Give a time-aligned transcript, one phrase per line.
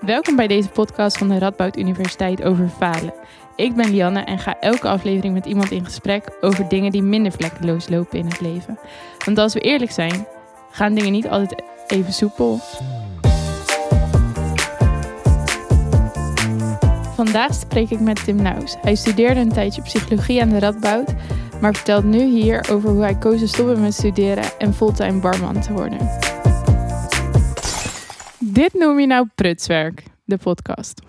[0.00, 3.14] Welkom bij deze podcast van de Radboud Universiteit over falen.
[3.56, 7.32] Ik ben Lianne en ga elke aflevering met iemand in gesprek over dingen die minder
[7.32, 8.78] vlekkeloos lopen in het leven.
[9.24, 10.26] Want als we eerlijk zijn,
[10.70, 12.60] gaan dingen niet altijd even soepel.
[17.14, 18.76] Vandaag spreek ik met Tim Naus.
[18.82, 21.14] Hij studeerde een tijdje psychologie aan de Radboud,
[21.60, 25.60] maar vertelt nu hier over hoe hij koos te stoppen met studeren en fulltime barman
[25.60, 26.08] te worden.
[28.60, 31.02] Dit noem je nou prutswerk, de podcast.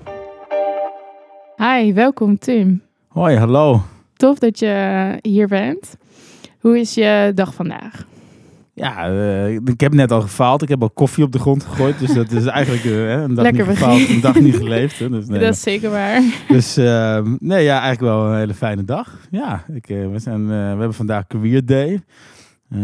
[1.57, 2.81] Hi, welkom Tim.
[3.07, 3.81] Hoi, hallo.
[4.15, 5.97] Tof dat je hier bent.
[6.59, 8.05] Hoe is je dag vandaag?
[8.73, 10.61] Ja, uh, ik heb net al gefaald.
[10.61, 11.99] Ik heb al koffie op de grond gegooid.
[11.99, 14.99] Dus dat is eigenlijk uh, een dag Lekker niet gefaald, een dag niet geleefd.
[14.99, 15.09] Hè.
[15.09, 16.21] Dus, nee, dat is zeker waar.
[16.47, 19.17] Dus uh, nee, ja, eigenlijk wel een hele fijne dag.
[19.31, 22.01] Ja, ik, we, zijn, we hebben vandaag Career Day.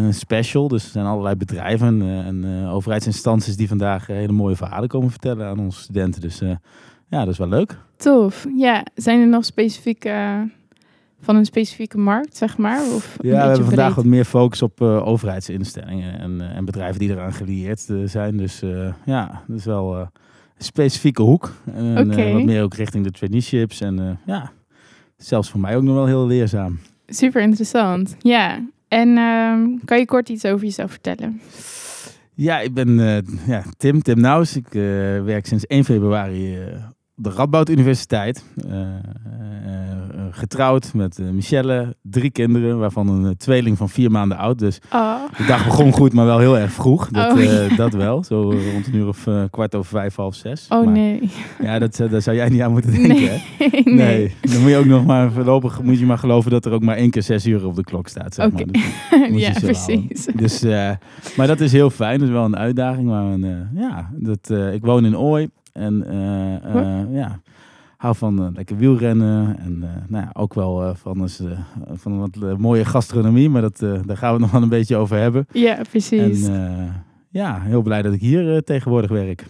[0.10, 5.48] Special, dus er zijn allerlei bedrijven en overheidsinstanties die vandaag hele mooie verhalen komen vertellen
[5.48, 6.22] aan onze studenten.
[6.22, 6.40] Dus
[7.10, 7.78] ja, dat is wel leuk.
[7.96, 8.48] Tof.
[8.56, 10.48] Ja, zijn er nog specifieke
[11.20, 12.82] van een specifieke markt, zeg maar?
[12.82, 17.00] Of ja, we hebben vandaag wat meer focus op uh, overheidsinstellingen en, uh, en, bedrijven
[17.00, 18.38] die eraan gelieerd uh, zijn.
[18.38, 18.62] Dus
[19.06, 20.10] ja, dat is wel een
[20.58, 21.52] specifieke hoek.
[21.74, 22.34] En okay.
[22.34, 23.82] wat meer ook richting de traineeships.
[23.82, 24.52] En ja,
[25.18, 26.80] zelfs voor mij ook nog wel heel leerzaam.
[27.08, 28.60] Super interessant, ja.
[28.88, 31.42] En ehm, kan je kort iets over jezelf vertellen?
[32.34, 32.90] Ja, ik ben
[33.48, 34.56] ja, Tim, Tim Naus.
[34.56, 34.68] Ik
[35.24, 36.58] werk sinds 1 februari
[37.20, 38.46] de Radboud Universiteit.
[38.68, 38.88] Uh, uh,
[40.32, 44.60] getrouwd met Michelle, drie kinderen, waarvan een tweeling van vier maanden oud.
[44.60, 45.22] Dus oh.
[45.38, 47.10] de dag begon goed, maar wel heel erg vroeg.
[47.10, 47.78] Dat, oh.
[47.78, 50.66] dat wel, zo rond een uur of kwart over vijf, half zes.
[50.70, 51.30] Oh maar, nee.
[51.62, 53.30] Ja, dat, daar zou jij niet aan moeten denken, nee.
[53.30, 53.68] hè?
[53.84, 53.94] nee.
[53.94, 54.36] nee.
[54.42, 56.98] Dan moet je ook nog maar voorlopig moet je maar geloven dat er ook maar
[56.98, 58.34] één keer zes uur op de klok staat.
[58.34, 59.32] Zeg Oké, okay.
[59.32, 60.28] dus, ja, precies.
[60.36, 60.62] Dus,
[61.36, 63.08] maar dat is heel fijn, dat is wel een uitdaging.
[63.08, 66.06] Maar een, ja, dat, ik woon in Ooi en
[67.12, 67.40] ja
[67.98, 71.60] hou van uh, lekker wielrennen en nou ja, ook wel van, uh,
[71.94, 75.46] van wat mooie gastronomie, maar dat, daar gaan we nog wel een beetje over hebben.
[75.52, 76.48] Ja, precies.
[76.48, 79.46] En ja, heel blij dat ik hier tegenwoordig werk.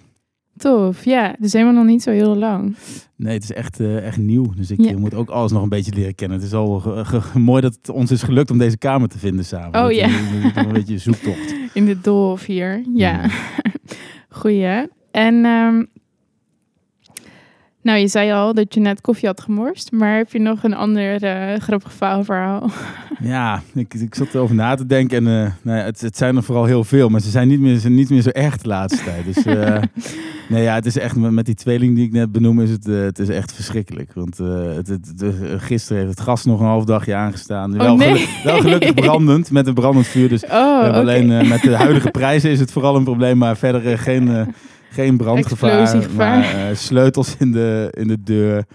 [0.57, 1.35] Tof, ja.
[1.39, 2.75] Dus helemaal nog niet zo heel lang.
[3.15, 4.53] Nee, het is echt, echt nieuw.
[4.55, 4.97] Dus ik ja.
[4.97, 6.37] moet ook alles nog een beetje leren kennen.
[6.37, 6.83] Het is al
[7.33, 9.85] mooi dat het ons is gelukt om deze kamer te vinden samen.
[9.85, 10.09] Oh ja.
[10.55, 11.55] een beetje zoektocht.
[11.73, 13.21] In de doolhof hier, ja.
[13.21, 13.31] Mm.
[14.39, 14.87] Goeie.
[15.11, 15.87] En um,
[17.87, 20.73] nou, je zei al dat je net koffie had gemorst, maar heb je nog een
[20.73, 22.69] ander uh, grappig verhaal?
[23.19, 26.35] Ja, ik, ik zat erover na te denken en uh, nou ja, het, het, zijn
[26.35, 28.67] er vooral heel veel, maar ze zijn niet meer, zijn niet meer zo echt de
[28.67, 29.25] laatste tijd.
[29.25, 29.77] Dus uh,
[30.49, 32.85] nee, ja, het is echt met, met die tweeling die ik net benoem, is het,
[32.85, 34.13] het is echt verschrikkelijk.
[34.13, 35.23] Want het, het,
[35.57, 37.71] gisteren heeft het gas nog een half dagje aangestaan.
[37.71, 38.07] Oh, wel, nee.
[38.07, 40.29] geluk, wel gelukkig brandend, met een brandend vuur.
[40.29, 40.89] Dus oh, okay.
[40.89, 44.53] alleen met de huidige prijzen is het vooral een probleem, maar verder geen
[44.89, 48.65] geen brandgevaar, maar uh, sleutels in de, in de deur.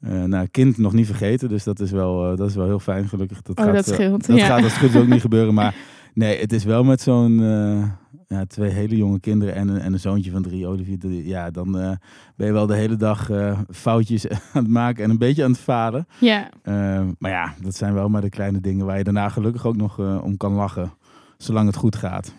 [0.00, 2.78] Uh, nou, kind nog niet vergeten, dus dat is wel, uh, dat is wel heel
[2.78, 3.42] fijn, gelukkig.
[3.42, 4.26] Dat oh, gaat, dat scheelt.
[4.26, 4.46] dat ja.
[4.46, 5.74] gaat als het goed is ook niet gebeuren, maar
[6.14, 7.38] nee, het is wel met zo'n
[8.28, 11.10] ja, twee hele jonge kinderen en een, en een zoontje van drie, Olivier.
[11.10, 11.72] Ja, dan
[12.36, 13.30] ben je wel de hele dag
[13.70, 16.06] foutjes aan het maken en een beetje aan het falen.
[16.18, 16.48] Ja.
[17.18, 19.98] maar ja, dat zijn wel maar de kleine dingen waar je daarna gelukkig ook nog
[20.22, 20.92] om kan lachen,
[21.36, 22.34] zolang het goed gaat.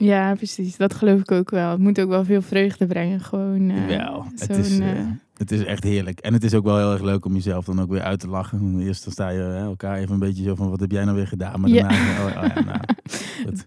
[0.00, 0.76] Ja, precies.
[0.76, 1.70] Dat geloof ik ook wel.
[1.70, 3.20] Het moet ook wel veel vreugde brengen.
[3.20, 3.70] Gewoon.
[3.70, 4.86] Uh, wel, het is, uh,
[5.36, 6.18] het is echt heerlijk.
[6.20, 8.28] En het is ook wel heel erg leuk om jezelf dan ook weer uit te
[8.28, 8.80] lachen.
[8.80, 11.16] Eerst dan sta je hè, elkaar even een beetje zo van: wat heb jij nou
[11.16, 11.60] weer gedaan?
[11.60, 12.20] Maar daarna, ja.
[12.20, 12.78] oh, oh, ja, nou,
[13.46, 13.66] het,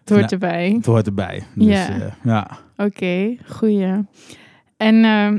[0.00, 0.70] het hoort nou, erbij.
[0.70, 1.42] Het hoort erbij.
[1.54, 1.96] Dus, ja.
[1.96, 2.58] Uh, ja.
[2.76, 4.04] Oké, okay, goeie.
[4.76, 5.38] En ehm,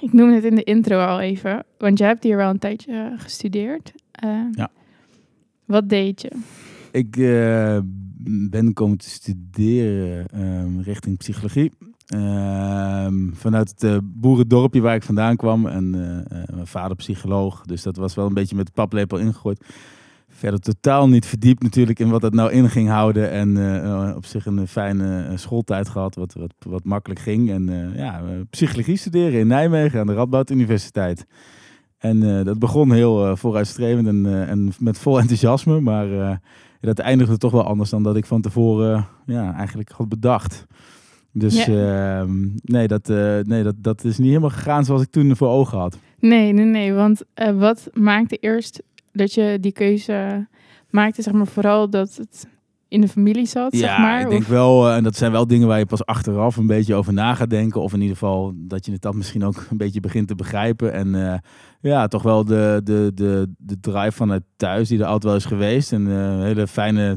[0.00, 3.14] ik noem het in de intro al even, want je hebt hier wel een tijdje
[3.16, 3.92] gestudeerd.
[4.52, 4.70] ja.
[5.64, 6.30] Wat deed je?
[6.90, 7.78] Ik uh,
[8.50, 11.72] ben komen te studeren um, richting psychologie.
[12.14, 15.66] Um, vanuit het uh, boerendorpje waar ik vandaan kwam.
[15.66, 17.62] En uh, mijn vader psycholoog.
[17.62, 19.64] Dus dat was wel een beetje met de paplepel ingegooid.
[20.28, 23.30] Verder totaal niet verdiept natuurlijk in wat het nou in ging houden.
[23.30, 23.56] En
[24.16, 26.14] op zich een fijne schooltijd gehad.
[26.14, 27.50] Wat, wat, wat makkelijk ging.
[27.50, 31.26] En ja, psychologie studeren in Nijmegen aan de Radboud Universiteit.
[31.98, 35.80] En dat begon heel vooruitstrevend en, en met vol enthousiasme.
[35.80, 36.40] Maar
[36.86, 40.66] dat eindigde toch wel anders dan dat ik van tevoren ja, eigenlijk had bedacht.
[41.32, 42.22] Dus Ja.
[42.22, 42.30] uh,
[42.64, 45.78] nee, dat, uh, nee dat, dat is niet helemaal gegaan zoals ik toen voor ogen
[45.78, 45.98] had.
[46.18, 46.92] Nee, nee, nee.
[46.92, 48.82] Want uh, wat maakte eerst
[49.12, 50.46] dat je die keuze
[50.90, 51.22] maakte?
[51.22, 52.46] Zeg maar vooral dat het
[52.92, 54.20] in de familie zat, ja, zeg maar?
[54.20, 56.66] ik denk of- wel, eh, en dat zijn wel dingen waar je pas achteraf een
[56.66, 57.80] beetje over na gaat denken.
[57.82, 60.92] Of in ieder geval dat je het dan misschien ook een beetje begint te begrijpen.
[60.92, 61.38] En eh,
[61.80, 65.44] ja, toch wel de, de, de, de drive vanuit thuis, die er altijd wel is
[65.44, 65.92] geweest.
[65.92, 67.16] En eh, een hele fijne,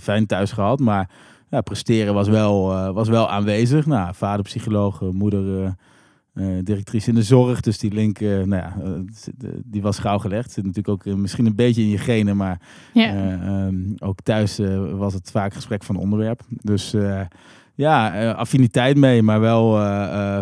[0.00, 0.80] fijn thuis gehad.
[0.80, 1.10] Maar
[1.50, 3.86] ja, presteren was wel, was wel aanwezig.
[3.86, 5.74] Nou, vader psycholoog, moeder
[6.34, 7.60] eh, directrice in de zorg.
[7.60, 10.52] Dus die link, eh, nou ja, eh, die was gauw gelegd.
[10.52, 12.60] Zit natuurlijk ook misschien een beetje in je genen, maar
[12.94, 14.60] eh, ehm, ook thuis
[14.92, 16.40] was het vaak gesprek van onderwerp.
[16.48, 16.94] Dus
[17.74, 19.72] ja, affiniteit mee, maar wel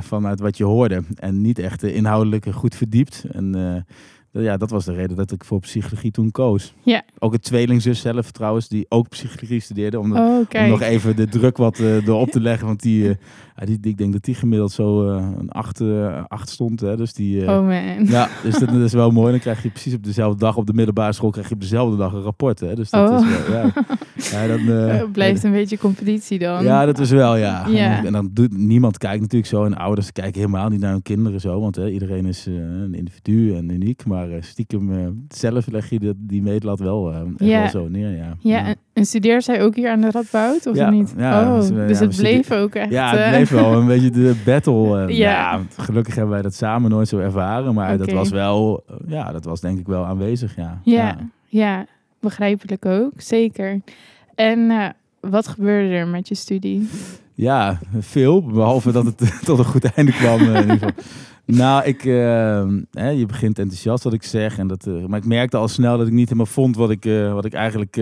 [0.02, 1.02] vanuit wat je hoorde.
[1.14, 3.24] En niet echt inhoudelijk goed verdiept.
[3.32, 3.84] En
[4.32, 6.74] ja, dat was de reden dat ik voor psychologie toen koos.
[6.82, 7.02] Ja.
[7.18, 9.98] Ook een tweelingzus zelf trouwens, die ook psychologie studeerde.
[9.98, 10.70] Oh, om kijk.
[10.70, 12.66] nog even de druk wat eh, erop te leggen.
[12.66, 15.80] Want die, eh, die, die- ik denk dat die gemiddeld zo eh, een acht,
[16.28, 16.80] acht stond.
[16.80, 16.96] Hè?
[16.96, 18.06] Dus die, Oh man.
[18.06, 19.30] ja, dus dat, dat is wel mooi.
[19.30, 21.96] Dan krijg je precies op dezelfde dag op de middelbare school krijg je op dezelfde
[21.96, 22.60] dag een rapport.
[22.60, 22.74] Hè?
[22.74, 23.26] Dus dat Oh.
[23.26, 23.72] is wel, ja.
[24.24, 26.64] ja, dan, eh, blijft een beetje competitie dan.
[26.64, 27.66] ja, dat is wel, ja.
[27.68, 27.84] Ja.
[27.84, 29.64] En, dan, en dan doet niemand kijkt natuurlijk zo.
[29.64, 31.60] En ouders kijken helemaal niet naar hun kinderen zo.
[31.60, 34.04] Want hè, iedereen is eh, een individu en uniek.
[34.06, 37.60] Maar eh, stiekem zelf leg je die, die meetlat wel, Ja.
[37.60, 38.36] wel zo neer, ja.
[38.40, 41.14] Ja, en, en studeert zij ook hier aan de Radboud of Ja, niet?
[41.18, 42.90] ja, oh, dus dus het bleef ook echt.
[42.90, 44.78] Ja, het bleef wel een beetje de battle.
[45.20, 45.60] Ja.
[45.76, 47.74] gelukkig hebben wij dat samen nooit zo ervaren.
[47.74, 50.80] Maar dat was wel, ja, dat was denk ik wel aanwezig, ja.
[50.84, 51.86] Ja, ja,
[52.20, 53.80] begrijpelijk ook, zeker.
[54.40, 54.88] En eh,
[55.20, 56.88] wat gebeurde er met je studie?
[57.34, 58.42] Ja, veel.
[58.42, 60.40] Behalve dat het tot een goed einde kwam.
[60.40, 61.04] eh, in ieder geval.
[61.44, 64.58] Nou, ik, eh, je begint enthousiast wat ik zeg.
[64.58, 67.44] En dat, maar ik merkte al snel dat ik niet helemaal vond wat ik, wat
[67.44, 67.96] ik eigenlijk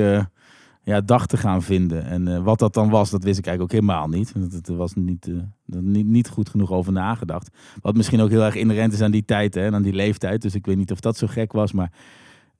[0.82, 2.04] ja, dacht te gaan vinden.
[2.04, 4.32] En wat dat dan was, dat wist ik eigenlijk ook helemaal niet.
[4.32, 5.30] Want het was niet,
[5.66, 7.50] niet, niet goed genoeg over nagedacht.
[7.80, 10.42] Wat misschien ook heel erg inherent is aan die tijd hè, en aan die leeftijd.
[10.42, 11.72] Dus ik weet niet of dat zo gek was.
[11.72, 11.90] Maar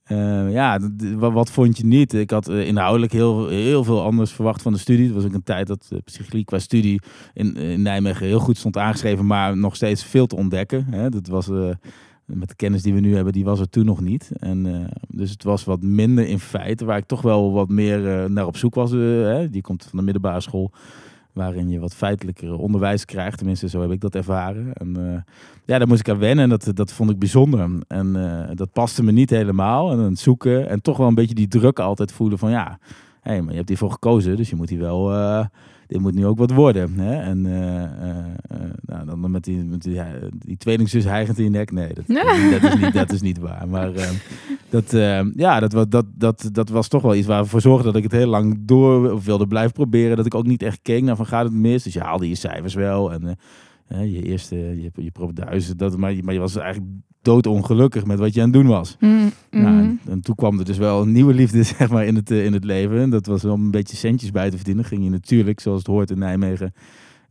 [0.09, 0.79] eh, ja,
[1.15, 2.13] wat, wat vond je niet?
[2.13, 5.05] Ik had eh, inhoudelijk heel, heel veel anders verwacht van de studie.
[5.05, 7.01] Het was ook een tijd dat uh, psychologie qua studie
[7.33, 10.85] in, in Nijmegen heel goed stond aangeschreven, maar nog steeds veel te ontdekken.
[10.89, 11.09] Hè.
[11.09, 11.69] Dat was, eh,
[12.25, 14.31] met de kennis die we nu hebben, die was er toen nog niet.
[14.39, 18.45] En, dus het was wat minder in feite, waar ik toch wel wat meer naar
[18.45, 18.91] op zoek was.
[18.91, 19.49] hè.
[19.49, 20.71] Die komt van de middelbare school
[21.33, 23.37] waarin je wat feitelijker onderwijs krijgt.
[23.37, 24.73] Tenminste, zo heb ik dat ervaren.
[24.73, 25.13] En uh,
[25.65, 27.69] ja, daar moest ik aan wennen en dat, dat vond ik bijzonder.
[27.87, 29.91] En uh, dat paste me niet helemaal.
[29.91, 32.79] En het zoeken en toch wel een beetje die druk altijd voelen van ja,
[33.29, 35.13] hé, hey, maar je hebt hiervoor gekozen, dus je moet hier wel...
[35.13, 35.45] Uh,
[35.87, 36.93] dit moet nu ook wat worden.
[36.99, 37.21] Hè?
[37.21, 40.01] En uh, nou, dan met die, met die,
[40.37, 41.71] die tweelingzus hijgend in je nek.
[41.71, 42.07] Nee, dat,
[42.61, 43.67] dat, is, niet, dat is niet waar.
[43.67, 43.91] Maar
[44.69, 44.91] dat,
[45.35, 48.03] ja, dat, dat, dat, dat was toch wel iets waar we voor zorgden dat ik
[48.03, 50.17] het heel lang door wilde blijven proberen.
[50.17, 51.83] Dat ik ook niet echt keek naar van gaat het mis.
[51.83, 53.11] Dus je haalde je cijfers wel.
[53.11, 53.37] En
[53.87, 55.77] je eerste, je, je proefduizen.
[55.77, 56.91] Dat, maar, je, maar je was eigenlijk
[57.29, 58.97] doodongelukkig met wat je aan het doen was.
[58.99, 59.61] Mm, mm.
[59.61, 62.31] Nou, en, en, toen kwam er dus wel een nieuwe liefde zeg maar, in, het,
[62.31, 63.09] in het leven.
[63.09, 64.85] Dat was om een beetje centjes bij te verdienen.
[64.85, 66.73] Ging je natuurlijk, zoals het hoort in Nijmegen,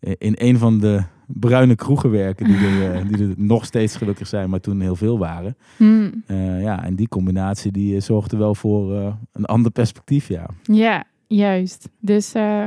[0.01, 2.47] in een van de bruine kroegen werken.
[2.47, 5.57] Die er, die er nog steeds gelukkig zijn, maar toen heel veel waren.
[5.77, 6.25] Mm.
[6.27, 10.47] Uh, ja, en die combinatie die zorgde wel voor uh, een ander perspectief, ja.
[10.63, 11.89] Ja, juist.
[12.01, 12.67] Dus uh,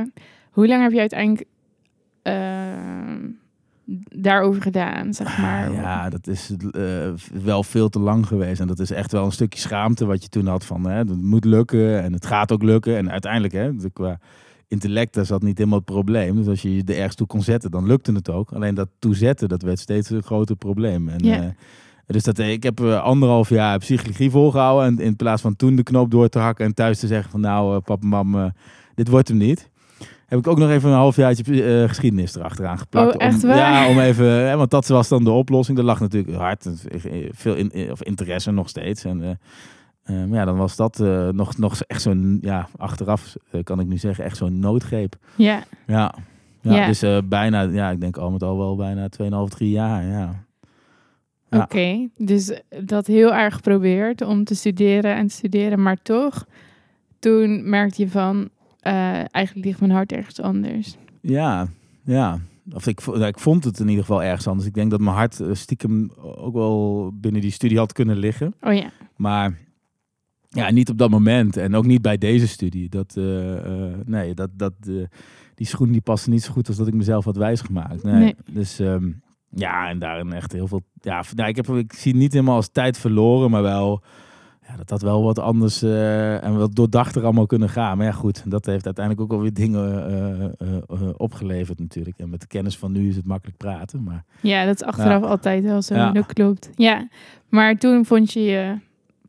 [0.50, 1.46] hoe lang heb je uiteindelijk
[4.14, 5.68] daarover gedaan, zeg maar?
[5.68, 7.12] Ah, ja, dat is uh,
[7.44, 8.60] wel veel te lang geweest.
[8.60, 10.86] En dat is echt wel een stukje schaamte wat je toen had van...
[10.86, 12.96] Hè, het moet lukken en het gaat ook lukken.
[12.96, 14.18] En uiteindelijk, hè, qua
[14.68, 16.36] intellect, daar zat niet helemaal het probleem.
[16.36, 18.52] Dus als je je er ergens toe kon zetten, dan lukte het ook.
[18.52, 21.08] Alleen dat toezetten, dat werd steeds een groter probleem.
[21.08, 21.42] En, ja.
[21.42, 21.48] uh,
[22.06, 24.86] dus dat, ik heb anderhalf jaar psychologie volgehouden.
[24.86, 27.40] En in plaats van toen de knop door te hakken en thuis te zeggen van...
[27.40, 28.52] Nou, uh, papa, mam,
[28.94, 29.70] dit wordt hem niet
[30.32, 31.44] heb ik ook nog even een halfjaartje
[31.82, 33.14] uh, geschiedenis erachteraan geplakt.
[33.14, 33.56] Oh, echt om, waar?
[33.56, 35.78] Ja, om even, hè, want dat was dan de oplossing.
[35.78, 36.68] Er lag natuurlijk hard,
[37.30, 39.04] veel in, of interesse nog steeds.
[39.04, 39.28] En, uh,
[40.16, 40.98] uh, maar ja, dan was dat
[41.32, 45.16] nog, nog echt zo'n, ja, achteraf kan ik nu zeggen, echt zo'n noodgreep.
[45.36, 45.62] Ja.
[45.86, 46.14] Ja,
[46.60, 46.86] ja, Ja.
[46.86, 50.44] dus bijna, ja, ik denk al met al wel bijna 2,5, 3 jaar, ja.
[51.50, 56.46] Oké, okay, dus dat heel erg geprobeerd om te studeren en te studeren, maar toch,
[57.18, 58.50] toen merkte je van,
[58.82, 60.96] eigenlijk ligt mijn hart ergens anders.
[61.20, 61.68] Ja,
[62.04, 62.40] ja.
[62.72, 64.66] Of ik, nou, ik vond het in ieder geval ergens anders.
[64.68, 68.54] Ik denk dat mijn hart uh, stiekem ook wel binnen die studie had kunnen liggen.
[68.60, 68.90] Oh ja.
[69.16, 69.58] Maar
[70.48, 71.56] ja, niet op dat moment.
[71.56, 72.88] En ook niet bij deze studie.
[72.88, 73.54] Dat, uh,
[74.04, 74.72] nee, dat, dat,
[75.54, 78.02] die schoen die paste niet zo goed als dat ik mezelf had wijsgemaakt.
[78.02, 78.14] Nee.
[78.14, 78.34] nee.
[78.50, 80.82] Dus um, ja, en daarin echt heel veel...
[81.00, 84.02] Ja, nou, ik, heb, ik zie het niet helemaal als tijd verloren, maar wel
[84.68, 87.96] ja, dat had wel wat anders uh, en wat doordachter allemaal kunnen gaan.
[87.96, 92.18] Maar ja, goed, dat heeft uiteindelijk ook alweer dingen uh, uh, opgeleverd natuurlijk.
[92.18, 94.02] En met de kennis van nu is het makkelijk praten.
[94.02, 95.28] Maar, ja, dat is achteraf ja.
[95.28, 95.94] altijd wel zo.
[95.94, 96.12] Ja.
[96.12, 96.70] Dat klopt.
[96.76, 97.08] Ja,
[97.48, 98.78] maar toen vond je je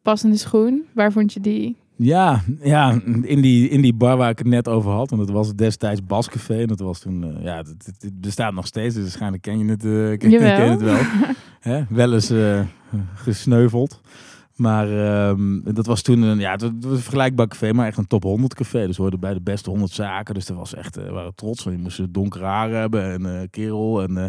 [0.01, 0.83] passende schoen.
[0.93, 1.75] Waar vond je die?
[1.95, 5.09] Ja, ja in, die, in die bar waar ik het net over had.
[5.09, 6.61] Want het was destijds Bascafé.
[6.61, 8.93] En dat was toen, ja, het, het, het, bestaat nog steeds.
[8.93, 10.99] Dus waarschijnlijk ken je het, ken, ken je het wel.
[11.59, 11.83] Hè?
[11.89, 12.33] Wel eens
[13.15, 14.01] gesneuveld.
[14.55, 18.07] Maar ehm, dat was toen een, ja, het was een vergelijkbaar café, maar echt een
[18.07, 18.86] top 100 café.
[18.88, 20.33] Dus we hoorden bij de beste 100 zaken.
[20.33, 21.63] Dus dat was echt, eh, we waren trots.
[21.63, 24.01] Want je moest donker haar hebben en eh kerel.
[24.01, 24.25] En eh,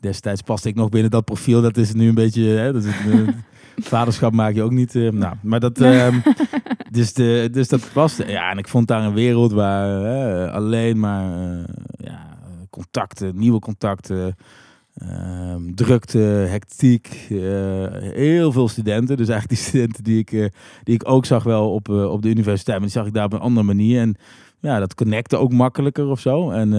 [0.00, 1.62] destijds paste ik nog binnen dat profiel.
[1.62, 3.28] Dat is nu een beetje, hè, dat is, eh,
[3.94, 4.94] vaderschap maak je ook niet.
[4.94, 6.18] eh, nou, maar dat, ehm,
[6.90, 8.26] dus, de, dus dat paste.
[8.26, 12.38] Ja, en ik vond daar een wereld waar eh, alleen maar eh, ja,
[12.70, 14.36] contacten, nieuwe contacten.
[15.08, 17.36] Ehm, drukte, hectiek, eh,
[18.12, 19.16] heel veel studenten.
[19.16, 20.46] Dus eigenlijk die studenten die ik, eh,
[20.82, 22.78] die ik ook zag wel op, eh, op de universiteit.
[22.78, 24.00] Maar die zag ik daar op een andere manier.
[24.00, 24.16] En
[24.60, 26.50] ja, dat connecte ook makkelijker of zo.
[26.50, 26.70] En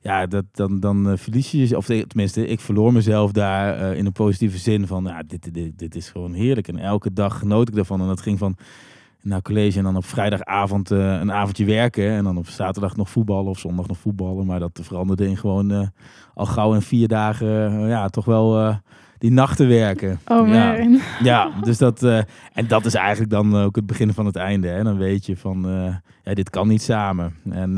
[0.00, 4.12] ja, dat, dan, dan verlies je je, of tenminste, ik verloor mezelf daar in een
[4.12, 6.68] positieve zin van, ja, dit, dit, dit is gewoon heerlijk.
[6.68, 8.00] En elke dag genoot ik daarvan.
[8.00, 8.56] En dat ging van
[9.26, 12.10] naar college en dan op vrijdagavond eh, een avondje werken.
[12.10, 14.46] En dan op zaterdag nog voetballen of zondag nog voetballen.
[14.46, 15.86] Maar dat veranderde in gewoon eh,
[16.34, 18.74] al gauw in vier dagen, eh, ja, toch wel
[19.18, 20.18] die nachten werken.
[20.26, 20.72] Oh ja.
[20.72, 21.00] man.
[21.22, 22.02] Ja, dus dat,
[22.52, 24.68] en dat is eigenlijk dan ook het begin van het einde.
[24.68, 24.82] Hè?
[24.82, 25.66] Dan weet je van,
[26.22, 27.34] ja, dit kan niet samen.
[27.50, 27.74] En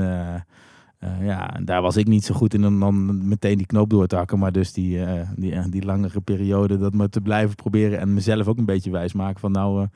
[1.20, 4.16] ja, daar was ik niet zo goed in om dan meteen die knoop door te
[4.16, 4.38] hakken.
[4.38, 5.00] Maar dus die,
[5.36, 9.12] die, die langere periode, dat me te blijven proberen en mezelf ook een beetje wijs
[9.12, 9.86] maken van nou,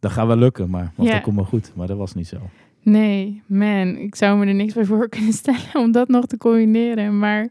[0.00, 0.70] dat gaat wel lukken.
[0.70, 1.12] Maar Ja.
[1.12, 1.72] dat komt wel goed.
[1.74, 2.36] Maar dat was niet zo.
[2.82, 6.36] Nee, man, ik zou me er niks bij voor kunnen stellen om dat nog te
[6.36, 7.18] combineren.
[7.18, 7.48] Maar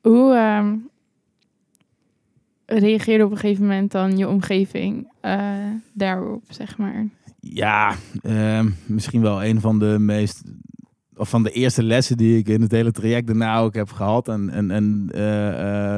[0.00, 0.74] hoe ehm,
[2.66, 5.54] reageerde op een gegeven moment dan je omgeving eh,
[5.92, 7.06] daarop, zeg maar?
[7.40, 10.42] Ja, ehm, misschien wel een van de meest.
[11.16, 14.28] Of van de eerste lessen die ik in het hele traject daarna ook heb gehad.
[14.28, 15.48] En, en, en eh,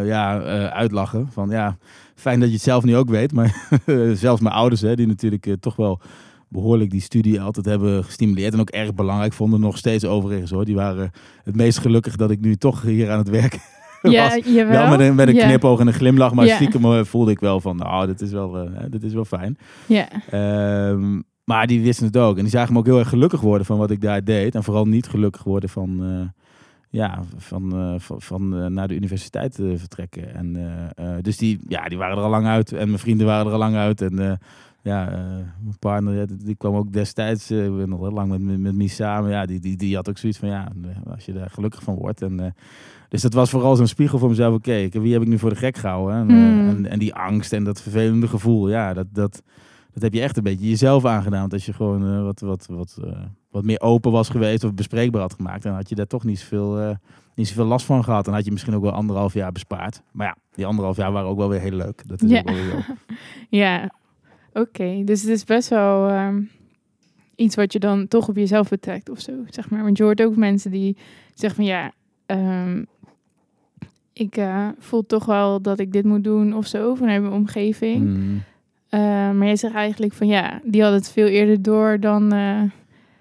[0.01, 1.29] eh, ja, uitlachen.
[1.33, 1.77] Van ja,
[2.19, 3.33] fijn dat je het zelf nu ook weet.
[3.33, 3.69] Maar
[4.15, 6.01] zelfs mijn ouders, hè, die natuurlijk eh, toch wel
[6.49, 8.53] behoorlijk die studie altijd hebben gestimuleerd.
[8.53, 10.65] En ook erg belangrijk vonden, nog steeds overigens hoor.
[10.65, 11.11] Die waren
[11.45, 13.59] het meest gelukkig dat ik nu toch hier aan het werk
[14.03, 14.45] Ja, was.
[14.45, 14.79] jawel.
[14.79, 16.35] Wel met een, met een knipoog en een glimlach.
[16.35, 19.25] Maar stiekem eh, voelde ik wel van, nou, dit is wel, eh, dit is wel
[19.25, 19.59] fijn.
[19.87, 22.37] Ja, Ehm, maar die wisten het ook.
[22.37, 24.55] En die zagen me ook heel erg gelukkig worden van wat ik daar deed.
[24.55, 26.03] En vooral niet gelukkig worden van,
[26.91, 30.35] ja, van, eh, van, van eh, naar de universiteit eh, vertrekken.
[30.35, 30.57] En,
[31.23, 32.73] dus die, ja, die waren er al lang uit.
[32.73, 34.03] En mijn vrienden waren er al lang uit.
[34.03, 34.39] En
[34.83, 35.05] ja,
[35.61, 38.95] mijn partner, die, kwam ook destijds, ik ben nog heel lang met, met, met Mies
[38.95, 39.31] samen.
[39.31, 40.69] Ja, die, die, die had ook zoiets van, ja,
[41.11, 42.23] als je daar gelukkig van wordt.
[42.23, 42.55] En,
[43.09, 44.55] dus dat was vooral zo'n spiegel voor mezelf.
[44.55, 46.17] Oké, wie heb ik nu voor de gek gehouden?
[46.17, 46.69] En, Hmm.
[46.69, 49.07] en, en die angst en dat vervelende gevoel, ja, dat...
[49.13, 49.43] dat
[49.93, 51.41] dat heb je echt een beetje jezelf aangedaan.
[51.41, 54.75] Want als je gewoon eh, wat, wat, wat, eh, wat meer open was geweest of
[54.75, 56.97] bespreekbaar had gemaakt, dan had je daar toch niet zoveel, eh,
[57.35, 58.27] niet zoveel last van gehad.
[58.27, 60.03] En had je misschien ook wel anderhalf jaar bespaard.
[60.13, 62.03] Maar ja, die anderhalf jaar waren ook wel weer heel leuk.
[62.09, 62.39] Dat is Ja.
[62.39, 62.95] ook wel weer zo.
[63.59, 63.91] ja.
[64.53, 66.41] Oké, dus het is best wel ehm,
[67.35, 69.83] iets wat je dan toch op jezelf betrekt of zo, zeg maar.
[69.83, 70.97] Want je hoort ook mensen die
[71.35, 71.93] zeggen van ja,
[72.27, 72.85] ehm,
[74.13, 74.41] ik
[74.79, 78.05] voel toch wel dat ik dit moet doen of zo vanuit mijn omgeving.
[78.05, 78.43] Mm.
[78.89, 82.63] Eh, maar jij zegt eigenlijk van ja, die had het veel eerder door dan, eh,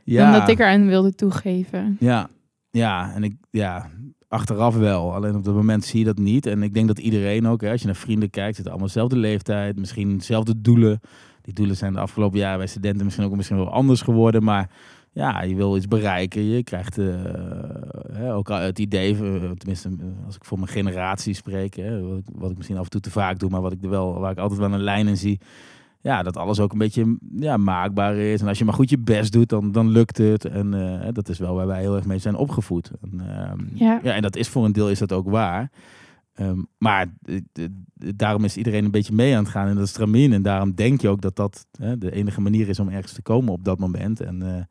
[0.04, 1.98] Ja, dan dat ik eraan wilde toegeven.
[2.00, 2.30] ja,
[2.70, 3.90] ja, en ik, ja,
[4.28, 5.14] achteraf wel.
[5.14, 6.46] Alleen op dat moment zie je dat niet.
[6.46, 9.18] En ik denk dat iedereen ook, hè, als je naar vrienden kijkt, zitten allemaal dezelfde
[9.18, 11.00] leeftijd, misschien dezelfde doelen.
[11.42, 14.44] Die doelen zijn de afgelopen jaren bij studenten misschien ook misschien wel anders geworden.
[14.44, 14.70] Maar
[15.18, 16.44] ja, je wil iets bereiken.
[16.44, 17.06] Je krijgt eh,
[18.12, 22.18] hè, ook het idee, eh, tenminste eh, als ik voor mijn generatie spreek, hè, wat,
[22.18, 24.20] ik, wat ik misschien af en toe te vaak doe, maar wat ik er wel,
[24.20, 25.40] waar ik altijd wel een lijn in zie.
[26.02, 28.42] Ja, dat alles ook een beetje ja, maakbaar is.
[28.42, 30.46] En als je maar goed je best doet, dan, dan lukt het.
[30.46, 30.72] En
[31.14, 32.92] dat is wel waar wij heel erg mee zijn opgevoed.
[33.02, 34.00] En, ehm, Ja.
[34.04, 35.72] ja, en dat is voor een deel is dat ook waar.
[36.34, 37.08] Ehm, maar
[38.16, 40.34] daarom is iedereen een beetje mee aan het gaan in dat stramien.
[40.34, 41.66] En daarom denk je ook dat dat
[41.98, 44.22] de enige manier is om ergens te komen op dat moment.
[44.22, 44.68] En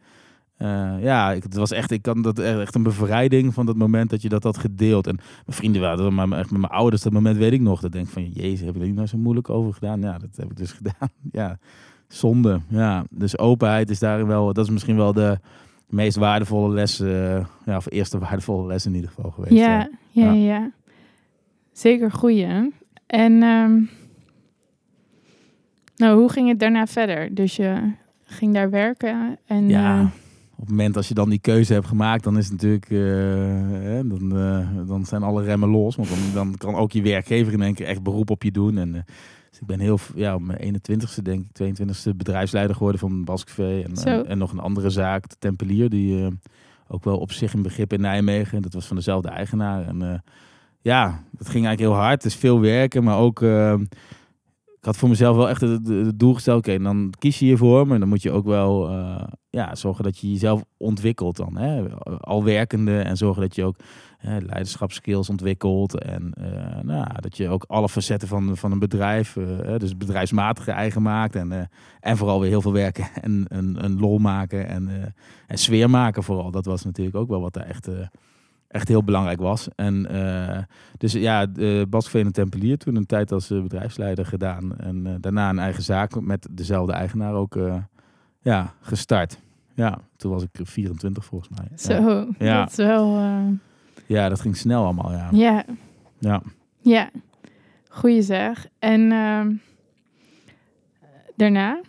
[0.56, 3.76] eh, eh, ja, ik, het was echt, ik kan dat echt een bevrijding van dat
[3.76, 5.06] moment dat je dat had gedeeld.
[5.06, 7.80] En mijn vrienden waren er, maar echt met mijn ouders, dat moment weet ik nog.
[7.80, 10.00] Dat denk ik van, jezus, hebben jullie nou zo moeilijk over gedaan?
[10.00, 11.08] Ja, dat heb ik dus gedaan.
[11.32, 11.58] Ja,
[12.08, 12.60] zonde.
[12.68, 15.38] Ja, dus openheid is daarin wel, dat is misschien wel de
[15.86, 19.54] meest waardevolle les, eh, ja, of eerste waardevolle les in ieder geval geweest.
[19.54, 20.70] Ja, ja, ja.
[21.72, 22.72] Zeker goeie.
[23.06, 23.80] En ehm,
[25.96, 27.34] nou, hoe ging het daarna verder?
[27.34, 27.92] Dus je
[28.24, 30.06] ging daar werken en Ja, eh,
[30.56, 32.98] op het moment als je dan die keuze hebt gemaakt, dan is het natuurlijk, eh,
[33.82, 35.96] hè, dan, eh, dan zijn alle remmen los.
[35.96, 38.78] Want dan, dan kan ook je werkgever in één keer echt beroep op je doen.
[38.78, 39.00] En, eh,
[39.50, 43.84] dus ik ben heel, ja, op mijn 21ste, denk ik, 22ste bedrijfsleider geworden van Baskevee.
[43.84, 46.38] En, en, en nog een andere zaak, de Tempelier, die
[46.88, 48.62] ook wel op zich een begrip in Nijmegen.
[48.62, 49.86] Dat was van dezelfde eigenaar.
[49.86, 50.22] En
[50.80, 52.22] ja, dat ging eigenlijk heel hard.
[52.22, 53.44] Het is veel werken, maar ook...
[54.86, 56.58] had voor mezelf wel echt het, doel gesteld.
[56.58, 60.18] Oké, dan kies je hiervoor, maar dan moet je ook wel eh, ja, zorgen dat
[60.18, 61.56] je jezelf ontwikkelt dan.
[61.56, 61.84] Hè?
[62.20, 63.76] Al werkende en zorgen dat je ook
[64.18, 66.00] hè, leiderschapskills ontwikkeld.
[66.00, 70.70] En eh, nou, dat je ook alle facetten van, van een bedrijf, eh, dus bedrijfsmatige
[70.70, 71.34] eigen maakt.
[71.34, 75.14] En, en vooral weer heel veel werken en een, lol maken en,
[75.46, 76.50] en sfeer maken vooral.
[76.50, 77.88] Dat was natuurlijk ook wel wat daar echt,
[78.68, 79.68] echt heel belangrijk was.
[79.74, 80.62] En eh,
[80.98, 84.76] dus ja, de Baskveen en Tempelier toen een tijd als eh, bedrijfsleider gedaan.
[84.76, 87.58] En eh, daarna een eigen zaak met dezelfde eigenaar ook
[88.40, 89.38] ja, gestart.
[89.74, 91.78] Ja, toen was ik 24 volgens mij.
[91.78, 92.58] Zo, Ja.
[92.58, 93.20] dat is wel...
[94.06, 95.28] Ja, dat ging snel allemaal, ja.
[95.32, 95.64] ja,
[96.18, 96.42] Ja,
[96.80, 97.10] ja.
[97.88, 98.66] Goeie zeg.
[98.78, 99.52] En ehm,
[101.36, 101.80] daarna?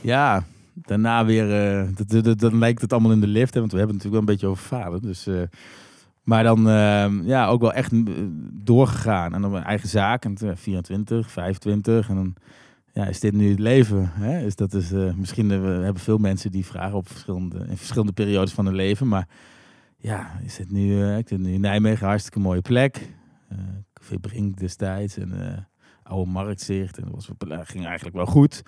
[0.00, 0.44] ja
[0.74, 4.04] daarna weer, eh, dan lijkt het allemaal in de lift, hè, want we hebben het
[4.04, 5.02] natuurlijk wel een beetje over vader.
[5.02, 5.42] Dus, eh,
[6.22, 7.98] maar dan eh, ja, ook wel echt eh,
[8.52, 9.34] doorgegaan.
[9.34, 12.08] En dan mijn eigen zaak, en toen, eh, 24, 25.
[12.08, 12.34] En dan
[12.92, 14.10] ja, is dit nu het leven.
[14.12, 14.44] Hè?
[14.44, 18.52] Is dat is, misschien we hebben veel mensen die vragen op verschillende, in verschillende periodes
[18.52, 19.08] van hun leven.
[19.08, 19.28] Maar
[19.96, 23.14] ja, is dit nu, ik zit nu in Nijmegen, hartstikke mooie plek.
[23.92, 25.66] Café Brink destijds en
[26.02, 26.98] oude marktzicht.
[26.98, 27.30] En dat was,
[27.68, 28.62] ging eigenlijk wel goed.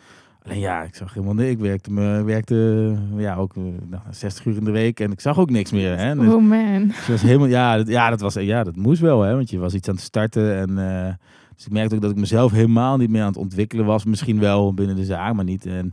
[0.45, 1.51] Alleen ja, ik zag helemaal niks.
[1.51, 5.21] Ik werkte, me, werkte ja, ook eh, nou, 60 uur in de week en ik
[5.21, 5.99] zag ook niks meer.
[5.99, 6.15] Hè?
[6.15, 6.93] Dus Oh man.
[7.09, 9.75] was helemaal, ja, dat, ja, dat was, ja, dat moest wel, hè, want je was
[9.75, 10.57] iets aan het starten.
[10.57, 10.69] En,
[11.07, 11.13] eh,
[11.57, 14.05] dus ik merkte ook dat ik mezelf helemaal niet meer aan het ontwikkelen was.
[14.05, 15.67] Misschien wel binnen de zaak, maar niet.
[15.67, 15.93] En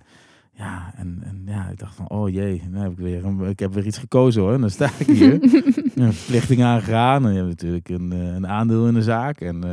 [0.54, 3.60] ja, en, en ja, ik dacht van, oh jee, nou heb ik, weer, een- ik
[3.60, 4.54] heb weer iets gekozen hoor.
[4.54, 5.34] En dan sta ik hier,
[5.96, 7.26] een verplichting aangegaan.
[7.26, 9.42] En je hebt natuurlijk een, eh, een aandeel in de zaak.
[9.42, 9.64] En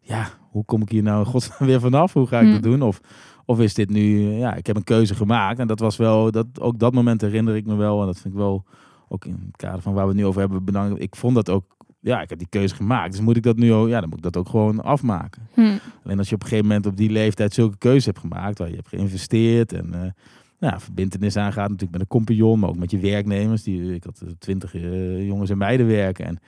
[0.00, 2.12] ja, hoe kom ik hier nou godsnaam weer vanaf?
[2.12, 2.82] Hoe ga ik dat doen?
[2.82, 3.00] Of,
[3.44, 5.58] of is dit nu, eh, ja, ik heb een keuze gemaakt.
[5.58, 8.00] En dat was wel, dat, ook dat moment herinner ik me wel.
[8.00, 8.64] En dat vind ik wel,
[9.08, 11.02] ook in het kader van waar we het nu over hebben, bedankt.
[11.02, 13.10] Ik vond dat ook, ja, ik heb die keuze gemaakt.
[13.10, 15.48] Dus moet ik dat nu ook, ja, dan moet ik dat ook gewoon afmaken.
[15.54, 15.76] Hm.
[16.04, 18.68] Alleen als je op een gegeven moment op die leeftijd zulke keuze hebt gemaakt, waar
[18.68, 20.10] je hebt geïnvesteerd en eh
[20.58, 23.62] nou, verbindenis aangaat, natuurlijk met een compagnon, maar ook met je werknemers.
[23.62, 26.26] Die, ik had twintig eh, jongens en meiden werken.
[26.26, 26.38] En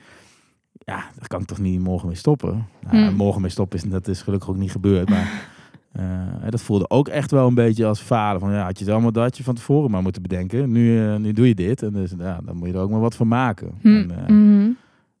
[0.71, 2.67] ja, daar kan ik toch niet morgen mee stoppen.
[2.81, 3.15] Nou, Hmm.
[3.15, 5.09] Morgen mee stoppen, is, dat is gelukkig ook niet gebeurd.
[5.09, 5.31] Maar
[5.97, 8.39] eh, dat voelde ook echt wel een beetje als falen.
[8.39, 10.71] Van, ja, had je het allemaal dat je van tevoren maar moeten bedenken.
[10.71, 11.83] Nu, eh, nu doe je dit.
[11.83, 13.71] En dus, ja, dan moet je er ook maar wat van maken.
[13.81, 13.87] Hm.
[13.87, 14.69] En, eh, Mhm.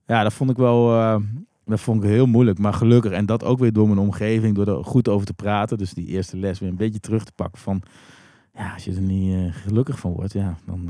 [0.05, 0.89] ja, dat vond ik wel
[1.65, 2.59] dat vond ik heel moeilijk.
[2.59, 5.77] Maar gelukkig, en dat ook weer door mijn omgeving, door er goed over te praten.
[5.77, 7.81] Dus die eerste les weer een beetje terug te pakken van...
[8.53, 10.89] Ja, als je er niet gelukkig van wordt, ja, dan,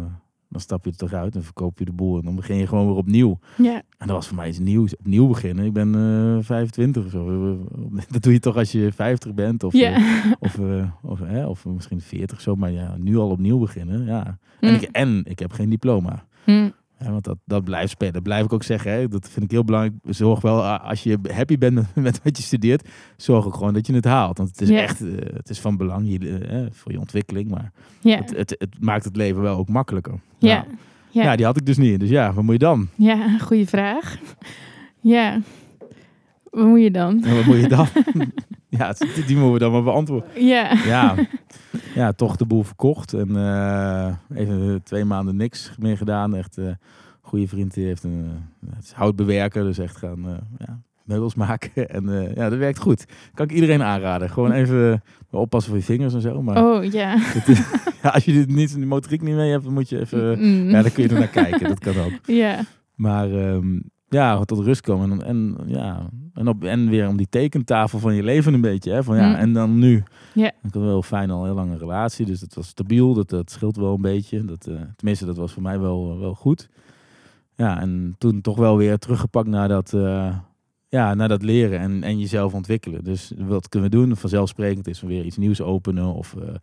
[0.50, 2.18] dan stap je er toch uit en verkoop je de boel.
[2.18, 3.40] En dan begin je gewoon weer opnieuw.
[3.58, 3.74] Ja.
[3.98, 4.96] En dat was voor mij iets nieuws.
[4.98, 5.66] Opnieuw beginnen.
[5.66, 7.58] Ik ben eh 25 of zo.
[8.12, 9.64] Dat doe je toch als je 50 bent.
[9.64, 9.94] Of, Ja.
[9.96, 12.56] eh, of, eh, of, hè, of misschien 40 of zo.
[12.56, 14.06] Maar ja, nu al opnieuw beginnen.
[14.06, 14.38] Ja.
[14.60, 14.76] En, Hm.
[14.76, 16.26] ik, en ik heb geen diploma.
[16.44, 16.70] Hm.
[17.00, 18.14] Ja, want dat, dat blijft spelen.
[18.14, 18.92] Dat blijf ik ook zeggen.
[18.92, 19.08] Hè.
[19.08, 19.94] Dat vind ik heel belangrijk.
[20.04, 23.88] Zorg wel, als je happy bent met, met wat je studeert, zorg ook gewoon dat
[23.88, 24.38] je het haalt.
[24.38, 24.78] Want het is Ja.
[24.82, 27.50] echt eh, het is van belang je, eh, voor je ontwikkeling.
[27.50, 28.18] Maar Ja.
[28.18, 30.14] het, het, het maakt het leven wel ook makkelijker.
[30.40, 30.56] Ja.
[30.56, 30.68] Nou,
[31.10, 31.24] Ja.
[31.24, 32.00] ja, die had ik dus niet.
[32.00, 32.88] Dus ja, wat moet je dan?
[32.96, 34.18] Ja, goede vraag.
[35.02, 35.42] Ja.
[36.50, 37.24] Wat moet je dan?
[37.24, 37.88] En wat moet je dan?
[38.70, 38.94] Ja,
[39.26, 40.30] die, moeten we dan maar beantwoorden.
[40.46, 40.74] Ja.
[40.86, 41.16] Ja,
[41.96, 43.14] ja toch de boel verkocht.
[43.14, 46.36] En eh, even twee maanden niks meer gedaan.
[46.36, 46.78] Echt een
[47.22, 48.32] goede vriend die heeft een
[48.80, 49.64] is houtbewerker.
[49.64, 51.90] Dus echt gaan ja, meubels maken.
[51.90, 53.06] En ja, dat werkt goed.
[53.34, 54.30] Kan ik iedereen aanraden.
[54.30, 56.42] Gewoon even oppassen voor je vingers en zo.
[56.42, 57.14] Maar Oh, ja.
[57.18, 57.64] het is-
[58.04, 60.40] ja, als je dit niet, de motoriek niet mee hebt, dan moet je even...
[60.40, 60.70] Mm.
[60.70, 61.68] Ja, dan kun je er naar kijken.
[61.68, 62.12] Dat kan ook.
[62.26, 62.60] Ja.
[62.96, 65.12] Maar ehm, ja, tot rust komen.
[65.12, 68.92] En, en, ja, en, op, en weer om die tekentafel van je leven een beetje.
[68.92, 69.04] Hè?
[69.04, 69.36] Van, ja, Mm.
[69.36, 70.04] En dan nu.
[70.34, 70.48] Ja.
[70.48, 72.26] Ik had wel fijn al heel lange relatie.
[72.26, 73.14] Dus het was stabiel.
[73.14, 74.46] Dat, dat scheelt wel een beetje.
[74.46, 76.70] Dat, eh, tenminste, dat was voor mij wel, wel goed.
[77.56, 80.36] Ja, en toen toch wel weer teruggepakt naar dat, eh,
[80.88, 83.04] ja, naar dat leren en, en jezelf ontwikkelen.
[83.04, 84.16] Dus wat kunnen we doen?
[84.16, 86.56] Vanzelfsprekend is er weer iets nieuws openen of, eh,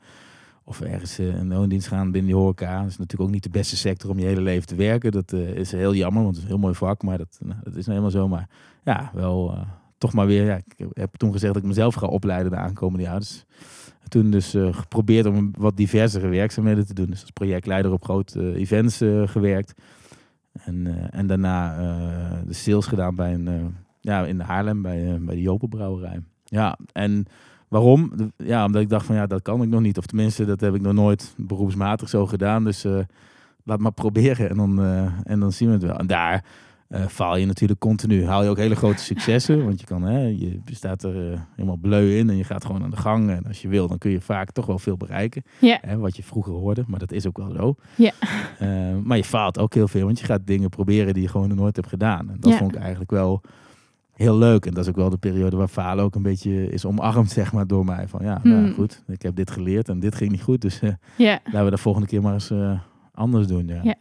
[0.65, 2.81] of ergens eh, een loondienst gaan binnen die horeca.
[2.81, 5.13] Dat is natuurlijk ook niet de beste sector om je hele leven te werken.
[5.13, 7.03] Dat eh, is heel jammer, want het is een heel mooi vak.
[7.03, 8.29] Maar dat, nou, dat is nou helemaal zo.
[8.29, 8.49] Maar
[8.85, 9.61] ja, wel eh,
[9.99, 10.45] toch maar weer.
[10.45, 13.21] Ja, ik heb toen gezegd dat ik mezelf ga opleiden de aankomende jaren.
[13.21, 13.45] Dus
[14.09, 17.11] toen dus geprobeerd om wat diversere werkzaamheden te doen.
[17.11, 19.75] Dus als projectleider op grote events gewerkt.
[20.53, 21.77] En, en daarna
[22.47, 26.21] de sales gedaan bij een, ja, in Haarlem bij, bij de Jopenbrouwerij.
[26.45, 27.27] Ja, en
[27.75, 28.13] waarom?
[28.37, 29.99] Ja, omdat ik dacht van ja, dat kan ik nog niet.
[29.99, 32.65] Of tenminste, dat heb ik nog nooit beroepsmatig zo gedaan.
[32.65, 32.99] Dus eh,
[33.65, 35.97] laat maar proberen en dan, eh, en dan zien we het wel.
[35.99, 36.45] En daar
[36.89, 38.27] eh, faal je natuurlijk continu.
[38.27, 39.65] Haal je ook hele grote successen.
[39.65, 42.91] Want je kan, hè, je staat er helemaal bleu in en je gaat gewoon aan
[42.91, 43.31] de gang.
[43.31, 45.43] En als je wil, dan kun je vaak toch wel veel bereiken.
[45.59, 45.79] Ja.
[45.81, 47.75] Hè, wat je vroeger hoorde, maar dat is ook wel zo.
[47.95, 48.13] Ja.
[49.03, 51.59] Maar je faalt ook heel veel, want je gaat dingen proberen die je gewoon nog
[51.59, 52.31] nooit hebt gedaan.
[52.31, 52.59] En dat Ja.
[52.59, 53.41] vond ik eigenlijk wel
[54.15, 54.67] heel leuk.
[54.67, 57.53] En dat is ook wel de periode waar falen ook een beetje is omarmd, zeg
[57.53, 58.09] maar, door mij.
[58.09, 58.75] Van ja, nou, Hmm.
[58.75, 60.61] goed, ik heb dit geleerd en dit ging niet goed.
[60.61, 60.93] Dus eh,
[61.45, 62.81] laten we dat volgende keer maar eens eh,
[63.13, 63.67] anders doen.
[63.67, 63.81] Ja.
[63.83, 63.95] Ja.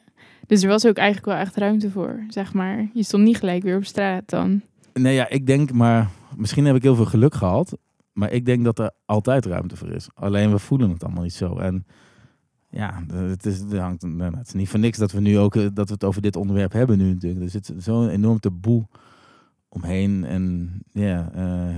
[0.48, 2.88] Dus er was ook eigenlijk wel echt ruimte voor, zeg maar.
[2.94, 4.62] Je stond niet gelijk weer op straat dan.
[4.94, 7.78] Nee, ja, ik denk, maar misschien heb ik heel veel geluk gehad.
[8.14, 10.08] Maar ik denk dat er altijd ruimte voor is.
[10.14, 11.58] Alleen we voelen het allemaal niet zo.
[11.58, 11.86] En
[12.70, 15.56] ja, het is, het hangt, nou, het is niet voor niks dat we nu ook
[15.56, 17.44] eh, dat we het over dit onderwerp hebben nu natuurlijk.
[17.44, 18.86] Er zit zo'n enorm taboe
[19.74, 20.24] omheen.
[20.24, 21.78] En ja, eh,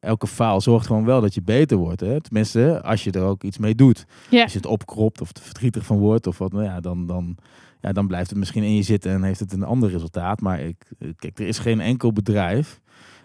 [0.00, 2.00] elke faal zorgt gewoon wel dat je beter wordt.
[2.00, 2.20] Hè?
[2.20, 4.06] Tenminste, als je er ook iets mee doet.
[4.30, 4.42] Ja.
[4.42, 7.36] Als je het opkropt of er verdrietig van wordt of wat, nou ja, dan, dan,
[7.80, 10.40] ja, dan blijft het misschien in je zitten en heeft het een ander resultaat.
[10.40, 12.80] Maar ik, kijk, er is geen enkel bedrijf.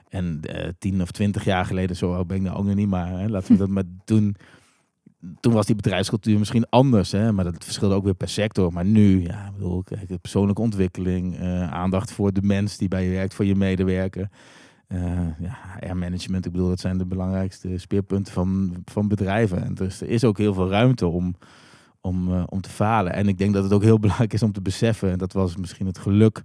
[0.10, 3.20] En eh, tien of twintig jaar geleden, zo ben ik nou ook nog niet, maar
[3.20, 4.36] hè, laten we dat maar doen
[5.39, 7.31] toen was die bedrijfscultuur misschien anders, hè?
[7.31, 8.73] maar dat verschilde ook weer per sector.
[8.73, 13.03] Maar nu, ja, ik bedoel, kijk, persoonlijke ontwikkeling, uh, aandacht voor de mens die bij
[13.03, 14.29] je werkt, voor je medewerker.
[14.88, 14.99] Uh,
[15.39, 19.63] ja, HR-management, ik bedoel, dat zijn de belangrijkste speerpunten van, van bedrijven.
[19.63, 21.36] En dus er is ook heel veel ruimte om,
[22.01, 23.13] om, uh, om te falen.
[23.13, 25.57] En ik denk dat het ook heel belangrijk is om te beseffen, en dat was
[25.57, 26.43] misschien het geluk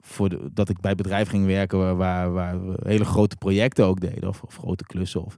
[0.00, 4.00] voor dat ik bij bedrijven ging werken waar, waar, waar we hele grote projecten ook
[4.00, 5.24] deden, of, of grote klussen.
[5.24, 5.36] Of,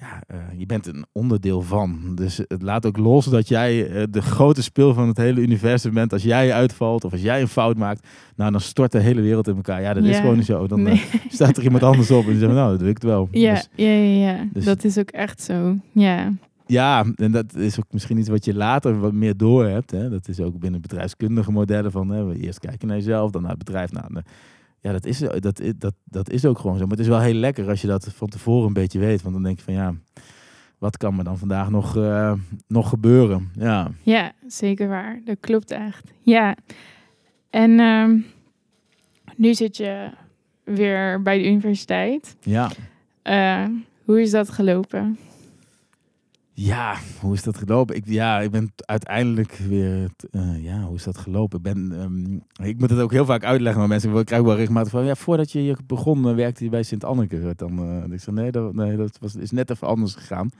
[0.00, 2.14] ja, uh, je bent een onderdeel van.
[2.14, 5.94] Dus het laat ook los dat jij uh, de grote speel van het hele universum
[5.94, 6.12] bent.
[6.12, 9.48] Als jij uitvalt of als jij een fout maakt, nou dan stort de hele wereld
[9.48, 9.80] in elkaar.
[9.82, 10.10] Ja, dat Ja.
[10.10, 10.66] is gewoon niet zo.
[10.66, 10.94] Dan Nee.
[10.94, 13.28] uh, staat er iemand anders op en die zegt, nou, dat doe ik het wel.
[13.30, 14.46] Ja, Dus, ja, ja, ja.
[14.52, 15.76] dus- dat is ook echt zo.
[15.92, 16.32] Ja,
[16.66, 19.90] ja, en dat is ook misschien iets wat je later wat meer door hebt.
[19.90, 20.08] Hè.
[20.10, 23.50] Dat is ook binnen bedrijfskundige modellen van, hè, we eerst kijken naar jezelf, dan naar
[23.50, 23.92] het bedrijf.
[23.92, 24.06] Nou,
[24.80, 26.82] ja, dat is, dat, dat, dat is ook gewoon zo.
[26.82, 29.22] Maar het is wel heel lekker als je dat van tevoren een beetje weet.
[29.22, 29.94] Want dan denk je van, ja,
[30.78, 32.32] wat kan me dan vandaag nog, eh,
[32.66, 33.50] nog gebeuren?
[33.54, 33.90] Ja.
[34.02, 35.20] ja, zeker waar.
[35.24, 36.10] Dat klopt echt.
[36.20, 36.56] Ja.
[37.50, 38.18] En ehm,
[39.36, 40.10] nu zit je
[40.64, 42.36] weer bij de universiteit.
[42.40, 42.70] Ja.
[43.22, 43.64] Eh,
[44.04, 45.18] hoe is dat gelopen?
[46.62, 47.96] Ja, hoe is dat gelopen?
[47.96, 50.10] Ik, ja, ik ben uiteindelijk weer.
[50.30, 51.56] eh, ja, hoe is dat gelopen?
[51.58, 54.56] Ik, ben, ehm, ik moet het ook heel vaak uitleggen, maar mensen ik krijg wel
[54.56, 55.04] regelmatig van.
[55.04, 57.52] Ja, voordat je hier begon, eh, werkte je bij Sint Anneke.
[57.56, 60.50] Dan, eh, ik zei nee, dat, nee, dat was, is net even anders gegaan.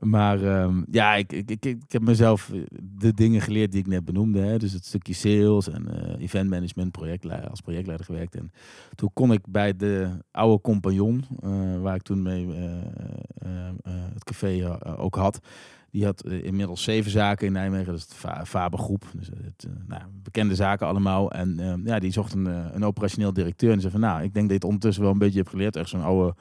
[0.00, 4.40] Maar ehm, ja, ik, ik, ik, heb mezelf de dingen geleerd die ik net benoemde.
[4.40, 4.58] Hè?
[4.58, 8.34] Dus het stukje sales en eh event management, projectleider, als projectleider gewerkt.
[8.34, 8.52] En
[8.94, 12.72] toen kon ik bij de oude compagnon, eh, waar ik toen mee eh,
[13.38, 15.38] eh, eh, het café eh, ook had.
[15.90, 19.04] Die had eh, inmiddels zeven zaken in Nijmegen, dat is de Fa- Faber groep.
[19.16, 21.32] Dus het, eh, nou, bekende zaken allemaal.
[21.32, 23.72] En eh, ja, die zocht een, eh, operationeel directeur.
[23.72, 25.76] En zei van, nou, ik denk dat je het ondertussen wel een beetje hebt geleerd.
[25.76, 26.34] Echt zo'n oude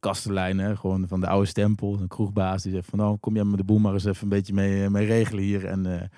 [0.00, 1.98] kastelein, hè, gewoon van de oude stempel.
[2.00, 4.28] Een kroegbaas die zegt van, nou, kom jij met de boel maar eens even een
[4.28, 5.64] beetje mee, eh, mee regelen hier.
[5.66, 6.08] En eh,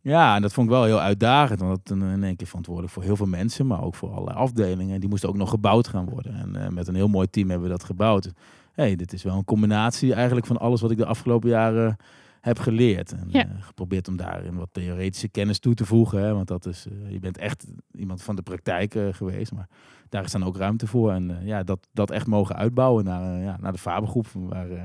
[0.00, 1.60] ja, en dat vond ik wel heel uitdagend.
[1.60, 4.94] Want dat in één keer verantwoordelijk voor heel veel mensen, maar ook voor allerlei afdelingen.
[4.94, 6.34] En die moesten ook nog gebouwd gaan worden.
[6.34, 8.32] En eh, met een heel mooi team hebben we dat gebouwd.
[8.72, 11.96] hey, dit is wel een combinatie eigenlijk van alles wat ik de afgelopen jaren
[12.40, 13.12] heb geleerd.
[13.12, 13.46] En Ja.
[13.60, 16.22] geprobeerd om daarin wat theoretische kennis toe te voegen.
[16.22, 19.52] Hè, want dat is, je bent echt iemand van de praktijk geweest.
[19.52, 19.68] Maar
[20.10, 21.12] daar is dan ook ruimte voor.
[21.12, 24.26] En eh, ja, dat, dat echt mogen uitbouwen naar, eh, ja, naar de Fabergroep.
[24.32, 24.82] Waar, eh,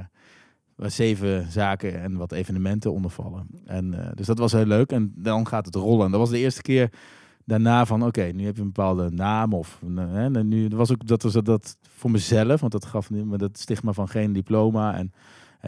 [0.75, 3.47] waar zeven zaken en wat evenementen onder vallen.
[3.65, 4.91] En, dus dat was heel leuk.
[4.91, 6.05] En dan gaat het rollen.
[6.05, 6.89] En dat was de eerste keer
[7.45, 9.53] daarna van, oké, nu heb je een bepaalde naam.
[9.53, 12.59] Of, en nu was ook dat, was dat voor mezelf.
[12.59, 14.97] Want dat gaf me dat stigma van geen diploma.
[14.97, 15.11] En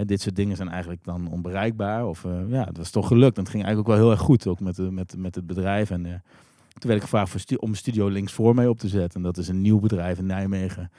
[0.06, 2.08] dit soort dingen zijn eigenlijk dan onbereikbaar.
[2.08, 3.38] Of ja, het was toch gelukt.
[3.38, 4.48] En het ging eigenlijk ook wel heel erg goed.
[4.48, 5.90] Ook met, met, met het bedrijf.
[5.90, 6.24] En
[6.80, 9.20] toen werd ik gevraagd voor stu- om Studio Links voor mij op te zetten.
[9.20, 10.92] En dat is een nieuw bedrijf in Nijmegen.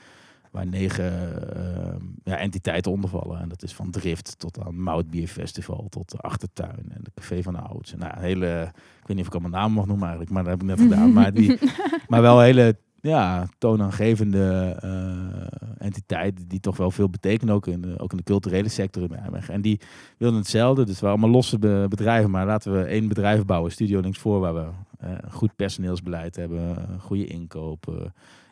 [0.51, 1.11] Waar negen
[1.55, 3.39] eh, ja, entiteiten onder vallen.
[3.39, 5.87] En dat is van Drift tot aan Moutbierfestival.
[5.89, 7.95] Tot de Achtertuin en de Café van de Ouds.
[7.95, 10.31] Nou, een hele, ik weet niet of ik allemaal namen mag noemen eigenlijk.
[10.33, 11.13] Maar dat heb ik net gedaan.
[11.13, 11.57] Maar, die,
[12.07, 16.47] maar wel hele ja, toonaangevende eh entiteiten.
[16.47, 17.53] Die toch wel veel betekenen.
[17.55, 19.53] Ook in, de, ook in de culturele sector in Nijmegen.
[19.53, 19.79] En die
[20.17, 20.85] wilden hetzelfde.
[20.85, 22.31] Dus we waren allemaal losse be- bedrijven.
[22.31, 23.71] Maar laten we één bedrijf bouwen.
[23.71, 24.39] Studio Links voor.
[24.39, 24.65] Waar we
[24.99, 26.91] een goed personeelsbeleid hebben.
[26.91, 27.87] Een goede inkoop.
[27.87, 28.05] eh,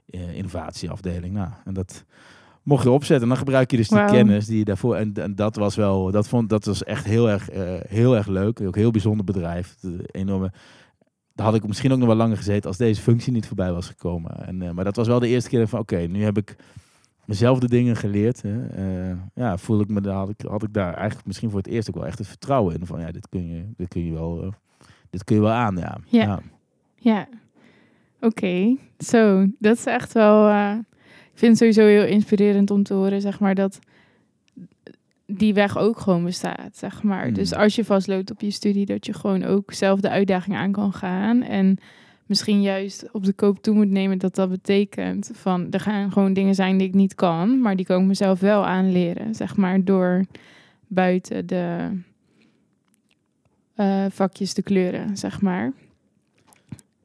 [0.07, 1.33] eh, innovatieafdeling.
[1.33, 2.05] Nou, en dat
[2.63, 3.21] mocht je opzetten.
[3.21, 4.95] En dan gebruik je dus die kennis die je daarvoor.
[4.95, 8.27] En, en dat was wel, dat vond dat was echt heel erg, eh, heel erg
[8.27, 8.61] leuk.
[8.61, 9.75] Ook een heel bijzonder bedrijf.
[9.79, 10.51] De enorme.
[11.33, 13.87] Daar had ik misschien ook nog wel langer gezeten als deze functie niet voorbij was
[13.87, 14.47] gekomen.
[14.47, 16.55] En, eh, maar dat was wel de eerste keer van oké, nu heb ik
[17.25, 18.41] mezelf de dingen geleerd.
[18.41, 18.67] Hè.
[18.67, 21.67] Eh, ja, voel ik me daar had ik, had ik daar eigenlijk misschien voor het
[21.67, 24.13] eerst ook wel echt het vertrouwen in van ja, dit kun je, dit kun je
[24.13, 24.49] wel, eh,
[25.09, 25.75] dit kun je wel aan.
[25.77, 25.97] Ja.
[26.05, 26.39] Ja.
[26.95, 27.27] Ja,
[28.21, 28.75] oké.
[28.97, 30.47] Zo, dat is echt wel.
[30.47, 30.73] eh,
[31.33, 33.79] ik vind het sowieso heel inspirerend om te horen, zeg maar, dat
[35.25, 37.27] die weg ook gewoon bestaat, zeg maar.
[37.27, 37.33] Mm.
[37.33, 40.71] Dus als je vastloopt op je studie, dat je gewoon ook zelf de uitdaging aan
[40.71, 41.41] kan gaan.
[41.41, 41.77] En
[42.25, 46.33] misschien juist op de koop toe moet nemen dat dat betekent van er gaan gewoon
[46.33, 49.83] dingen zijn die ik niet kan, maar die kan ik mezelf wel aanleren, zeg maar,
[49.83, 50.25] door
[50.87, 51.89] buiten de
[53.77, 55.71] eh, vakjes te kleuren, zeg maar.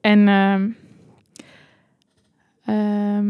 [0.01, 0.69] En ehm,
[2.65, 3.27] ehm,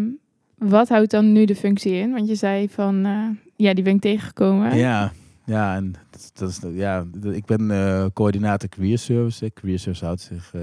[0.58, 2.12] wat houdt dan nu de functie in?
[2.12, 4.78] Want je zei van, eh, ja, die ben ik tegengekomen.
[4.78, 5.12] Ja,
[5.46, 5.94] ja, en
[6.34, 9.52] dat, is, ja, ik ben eh, coördinator career service.
[9.54, 10.54] Career service houdt zich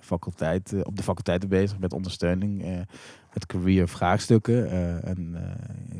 [0.00, 2.64] faculteit, op de faculteiten bezig met ondersteuning,
[3.32, 4.70] met career vraagstukken.
[5.04, 5.36] en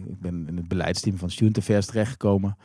[0.06, 2.56] ik ben in het beleidsteam van Student Affairs terechtgekomen.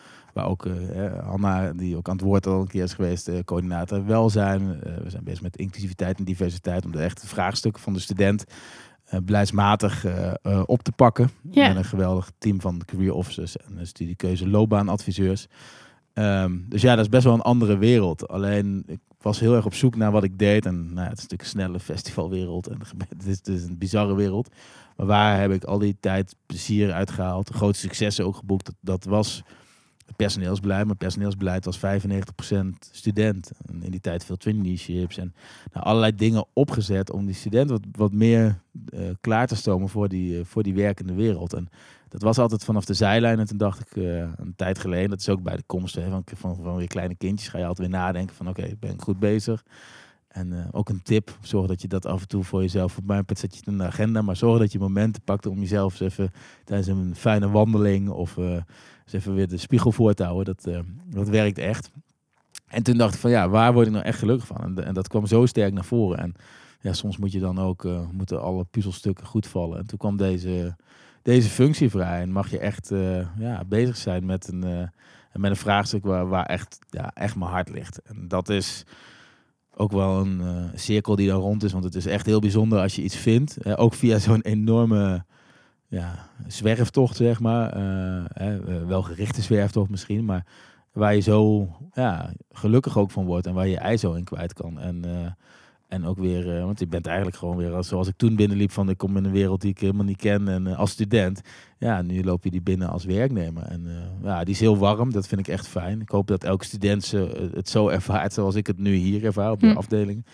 [0.45, 4.05] Ook eh, Hanna, die ook aan het woord al een keer is geweest, eh, coördinator
[4.05, 4.83] welzijn.
[4.83, 8.45] Eh, we zijn bezig met inclusiviteit en diversiteit om de echte vraagstukken van de student
[9.07, 11.29] eh, beleidsmatig eh, op te pakken.
[11.51, 11.67] Ja.
[11.67, 15.47] Met een geweldig team van career officers en studiekeuze loopbaanadviseurs.
[16.13, 18.27] Ehm, dus ja, dat is best wel een andere wereld.
[18.27, 20.65] Alleen ik was heel erg op zoek naar wat ik deed.
[20.65, 22.67] En nou, ja, het is natuurlijk een snelle festivalwereld.
[22.67, 22.77] En
[23.17, 24.49] het is, het is een bizarre wereld.
[24.95, 27.49] Maar waar heb ik al die tijd plezier uitgehaald?
[27.49, 28.65] Grote successen ook geboekt.
[28.65, 29.43] Dat, dat was
[30.15, 30.85] personeelsbeleid.
[30.85, 31.81] Maar personeelsbeleid was 95%
[32.91, 33.51] student.
[33.65, 35.17] En in die tijd veel traineeships.
[35.17, 35.33] En
[35.73, 40.09] nou, allerlei dingen opgezet om die student wat, wat meer eh, klaar te stomen voor
[40.09, 41.53] die, eh, voor die werkende wereld.
[41.53, 41.69] En
[42.09, 43.39] dat was altijd vanaf de zijlijn.
[43.39, 46.23] En toen dacht ik eh, een tijd geleden, dat is ook bij de komst van,
[46.35, 49.19] van, van weer kleine kindjes, ga je altijd weer nadenken van oké, ben ik goed
[49.19, 49.63] bezig?
[50.27, 53.25] En ook een tip, zorg dat je dat af en toe voor jezelf, op mijn
[53.25, 56.11] pet zet je het de agenda, maar zorg dat je momenten pakt om jezelf eens
[56.11, 56.31] even
[56.63, 58.37] tijdens een fijne wandeling of
[59.13, 60.55] eens even weer de spiegel voor te houden.
[60.55, 61.91] Dat, eh, dat werkt echt.
[62.67, 64.61] En toen dacht ik van ja, waar word ik nou echt gelukkig van?
[64.61, 66.17] En, en dat kwam zo sterk naar voren.
[66.17, 66.33] En
[66.81, 69.77] ja, soms moet je dan ook, eh, moeten alle puzzelstukken goed vallen.
[69.77, 70.75] En toen kwam deze,
[71.21, 72.21] deze functie vrij.
[72.21, 74.89] En mag je echt eh, ja, bezig zijn met een,
[75.33, 78.01] met een vraagstuk waar, waar echt, ja, echt mijn hart ligt.
[78.01, 78.83] En dat is
[79.73, 81.71] ook wel een cirkel die dan rond is.
[81.71, 83.77] Want het is echt heel bijzonder als je iets vindt.
[83.77, 85.25] ook via zo'n enorme
[85.87, 87.69] ja, zwerftocht, zeg maar.
[87.71, 90.45] eh, hè, eh, wel gerichte zwerftocht misschien, maar
[90.91, 94.23] waar je zo ja, gelukkig ook van wordt en waar je je ei zo in
[94.23, 94.79] kwijt kan.
[94.79, 95.31] En, eh,
[95.87, 98.89] en ook weer, want je bent eigenlijk gewoon weer, als, zoals ik toen binnenliep, van
[98.89, 101.41] ik kom in een wereld die ik helemaal niet ken en als student.
[101.77, 103.63] Ja, nu loop je die binnen als werknemer.
[103.63, 103.87] En
[104.23, 106.01] ja, die is heel warm, dat vind ik echt fijn.
[106.01, 109.51] Ik hoop dat elke student ze, het zo ervaart zoals ik het nu hier ervaar
[109.51, 109.77] op de Hm.
[109.77, 110.25] afdeling.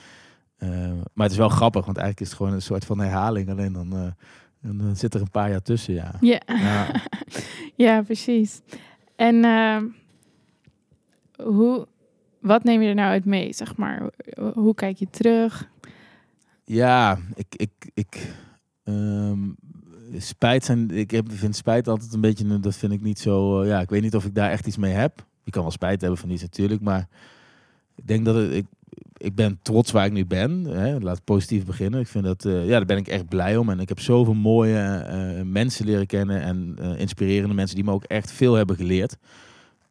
[1.14, 3.50] Maar het is wel grappig, want eigenlijk is het gewoon een soort van herhaling.
[3.50, 4.16] Alleen dan,
[4.64, 6.16] eh, dan zit er een paar jaar tussen, ja.
[6.22, 7.02] Ja, Ja.
[7.86, 8.62] ja precies.
[9.16, 9.86] En ehm,
[11.48, 11.88] hoe,
[12.40, 14.10] wat neem je er nou uit mee, zeg maar?
[14.54, 15.70] Hoe kijk je terug?
[16.66, 18.34] Ja, ik, ik, ik
[18.84, 19.50] ehm,
[20.18, 20.90] spijt zijn.
[20.92, 22.60] Ik heb, vind spijt altijd een beetje.
[22.60, 23.62] Dat vind ik niet zo.
[23.62, 25.26] eh, ja, ik weet niet of ik daar echt iets mee heb.
[25.44, 27.08] Je kan wel spijt hebben van iets natuurlijk, maar
[27.96, 28.66] ik denk dat het, ik,
[29.18, 30.64] ik ben trots waar ik nu ben.
[30.66, 31.00] Hè.
[31.00, 32.00] Laat positief beginnen.
[32.00, 33.70] Ik vind dat, eh, ja, daar ben ik echt blij om.
[33.70, 37.92] En ik heb zoveel mooie eh, mensen leren kennen en eh, inspirerende mensen die me
[37.92, 39.18] ook echt veel hebben geleerd.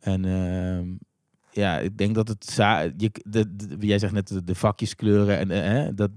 [0.01, 0.89] En ehm,
[1.51, 2.55] ja, ik denk dat het,
[2.97, 3.11] je,
[3.79, 6.11] jij zegt net de, de vakjes kleuren en dat,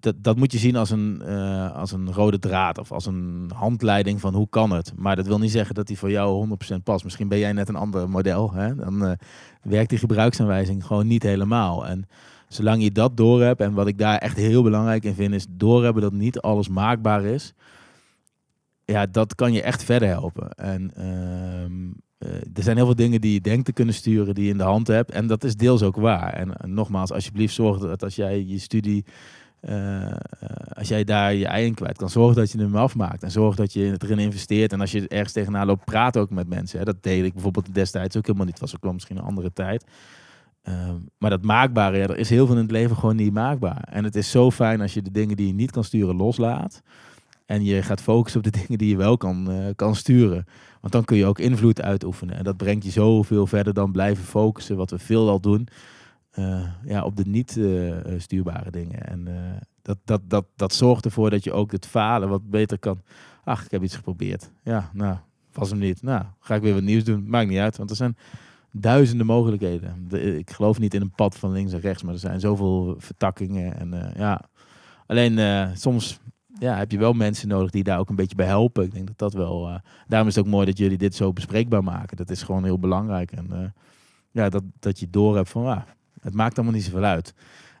[0.00, 3.50] dat, dat moet je zien als een, eh, als een rode draad of als een
[3.54, 4.92] handleiding van hoe kan het.
[4.96, 7.04] Maar dat wil niet zeggen dat die voor jou 100% past.
[7.04, 8.52] Misschien ben jij net een ander model.
[8.52, 8.74] Hè?
[8.74, 9.12] Dan eh,
[9.62, 11.86] werkt die gebruiksaanwijzing gewoon niet helemaal.
[11.86, 12.08] En
[12.48, 16.02] zolang je dat doorhebt, en wat ik daar echt heel belangrijk in vind, is doorhebben
[16.02, 17.54] dat niet alles maakbaar is.
[18.84, 20.50] Ja, dat kan je echt verder helpen.
[20.50, 24.44] En ehm, eh, er zijn heel veel dingen die je denkt te kunnen sturen, die
[24.44, 25.10] je in de hand hebt.
[25.10, 26.32] En dat is deels ook waar.
[26.32, 29.04] En, nogmaals, alsjeblieft zorg dat als jij je studie
[29.60, 30.16] eh, eh,
[30.74, 33.22] als jij daar je ei in kwijt kan, zorg dat je hem afmaakt.
[33.22, 34.72] En zorg dat je erin investeert.
[34.72, 36.78] En als je ergens tegenaan loopt, praat ook met mensen.
[36.78, 36.84] Hè.
[36.84, 38.54] Dat deed ik bijvoorbeeld destijds ook helemaal niet.
[38.54, 39.84] Het was ook wel misschien een andere tijd.
[40.62, 43.88] Ehm, maar dat maakbare, ja, er is heel veel in het leven gewoon niet maakbaar.
[43.90, 46.82] En het is zo fijn als je de dingen die je niet kan sturen loslaat.
[47.46, 50.44] En je gaat focussen op de dingen die je wel kan, eh, kan sturen.
[50.80, 52.36] Want dan kun je ook invloed uitoefenen.
[52.36, 55.68] En dat brengt je zoveel verder dan blijven focussen, wat we veel al doen.
[56.30, 59.06] Eh, ja, op de niet eh, eh, stuurbare dingen.
[59.06, 59.28] En
[59.82, 63.02] dat, dat, dat, dat zorgt ervoor dat je ook het falen wat beter kan.
[63.44, 64.50] Ach, ik heb iets geprobeerd.
[64.62, 65.16] Ja, nou,
[65.52, 66.02] was hem niet.
[66.02, 67.28] Nou, ga ik weer wat nieuws doen.
[67.28, 68.16] Maakt niet uit, want er zijn
[68.72, 70.08] duizenden mogelijkheden.
[70.08, 72.94] De- ik geloof niet in een pad van links en rechts, maar er zijn zoveel
[72.98, 73.76] vertakkingen.
[73.78, 74.42] En ja,
[75.06, 75.38] alleen
[75.76, 76.20] soms
[76.58, 78.84] ja, heb je wel mensen nodig die daar ook een beetje bij helpen.
[78.84, 79.80] Ik denk dat dat wel.
[80.06, 82.16] daarom is het ook mooi dat jullie dit zo bespreekbaar maken.
[82.16, 83.32] Dat is gewoon heel belangrijk.
[83.32, 83.74] En
[84.30, 85.82] ja, dat, dat je door hebt van, ah,
[86.20, 87.34] het maakt allemaal niet zoveel uit.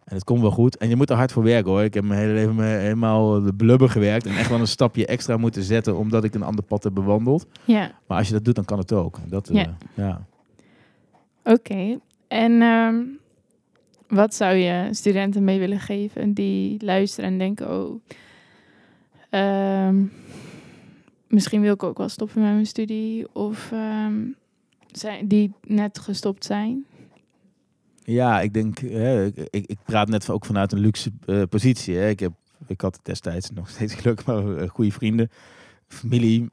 [0.04, 0.76] En het komt wel goed.
[0.76, 1.82] En je moet er hard voor werken hoor.
[1.82, 4.26] Ik heb mijn hele leven me helemaal de blubber gewerkt.
[4.26, 7.46] En echt wel een stapje extra moeten zetten omdat ik een ander pad heb bewandeld.
[7.64, 9.18] Ja, Maar als je dat doet, dan kan het ook.
[9.26, 9.76] Dat, eh, Ja.
[9.94, 10.26] ja.
[11.44, 11.98] oké.
[12.28, 13.02] En ehm,
[14.08, 18.00] wat zou je studenten mee willen geven die luisteren en denken: oh,
[19.30, 20.02] ehm,
[21.28, 24.16] misschien wil ik ook wel stoppen met mijn studie, of ehm,
[24.92, 26.84] zijn, die net gestopt zijn?
[28.10, 31.96] Ja, ik denk, hè, ik, ik, praat net ook vanuit een luxe eh, positie.
[31.96, 32.08] Hè.
[32.08, 32.32] Ik, heb,
[32.66, 35.30] ik had destijds nog steeds geluk, maar eh, goede vrienden,
[35.88, 36.50] familie,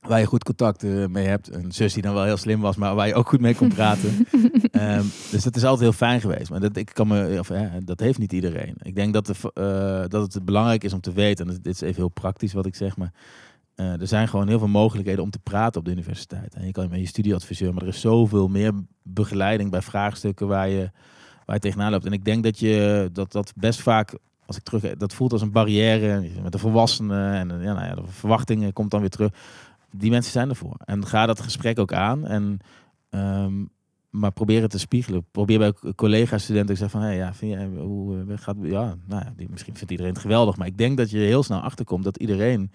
[0.00, 1.54] waar je goed contact eh, mee hebt.
[1.54, 3.68] Een zus die dan wel heel slim was, maar waar je ook goed mee kon
[3.68, 4.10] praten.
[4.70, 6.50] Ehm, dus dat is altijd heel fijn geweest.
[6.50, 8.74] Maar dat, ik kan me, of, hè, dat heeft niet iedereen.
[8.82, 11.96] Ik denk dat, de, dat het belangrijk is om te weten, en dit is even
[11.96, 13.12] heel praktisch wat ik zeg, maar
[13.74, 16.54] eh, er zijn gewoon heel veel mogelijkheden om te praten op de universiteit.
[16.54, 20.68] En je kan met je studieadviseur, maar er is zoveel meer begeleiding bij vraagstukken waar
[20.68, 20.90] je,
[21.46, 22.06] waar je tegenaan loopt.
[22.06, 25.42] En ik denk dat je dat, dat best vaak, als ik terug, dat voelt als
[25.42, 29.30] een barrière met de volwassenen en ja, nou ja, de verwachtingen komt dan weer terug.
[29.90, 30.76] Die mensen zijn ervoor.
[30.84, 32.26] En ga dat gesprek ook aan.
[32.26, 32.58] En,
[33.10, 33.64] ehm,
[34.10, 35.24] maar probeer het te spiegelen.
[35.30, 39.24] Probeer bij collega studenten te zeggen van, hey, ja, vind hoe eh, gaat, ja, nou
[39.24, 42.16] ja, misschien vindt iedereen het geweldig, maar ik denk dat je heel snel achterkomt dat
[42.16, 42.70] iedereen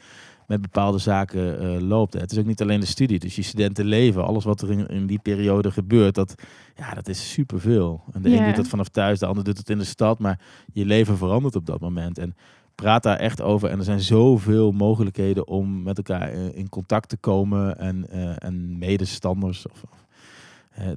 [0.50, 2.14] met bepaalde zaken eh, loopt.
[2.14, 5.08] Het is ook niet alleen de studie, dus je studentenleven, alles wat er in, in
[5.08, 6.36] die periode gebeurt, dat,
[6.76, 8.02] ja, dat is superveel.
[8.12, 8.40] En de Ja.
[8.40, 10.40] een doet dat vanaf thuis, de ander doet het in de stad, maar
[10.74, 12.18] je leven verandert op dat moment.
[12.18, 12.36] En
[12.76, 13.70] praat daar echt over.
[13.70, 18.36] En er zijn zoveel mogelijkheden om met elkaar eh, in contact te komen en, eh,
[18.38, 19.84] en medestanders of,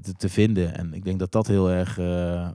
[0.03, 0.75] te, te vinden.
[0.77, 1.95] En ik denk dat dat heel erg,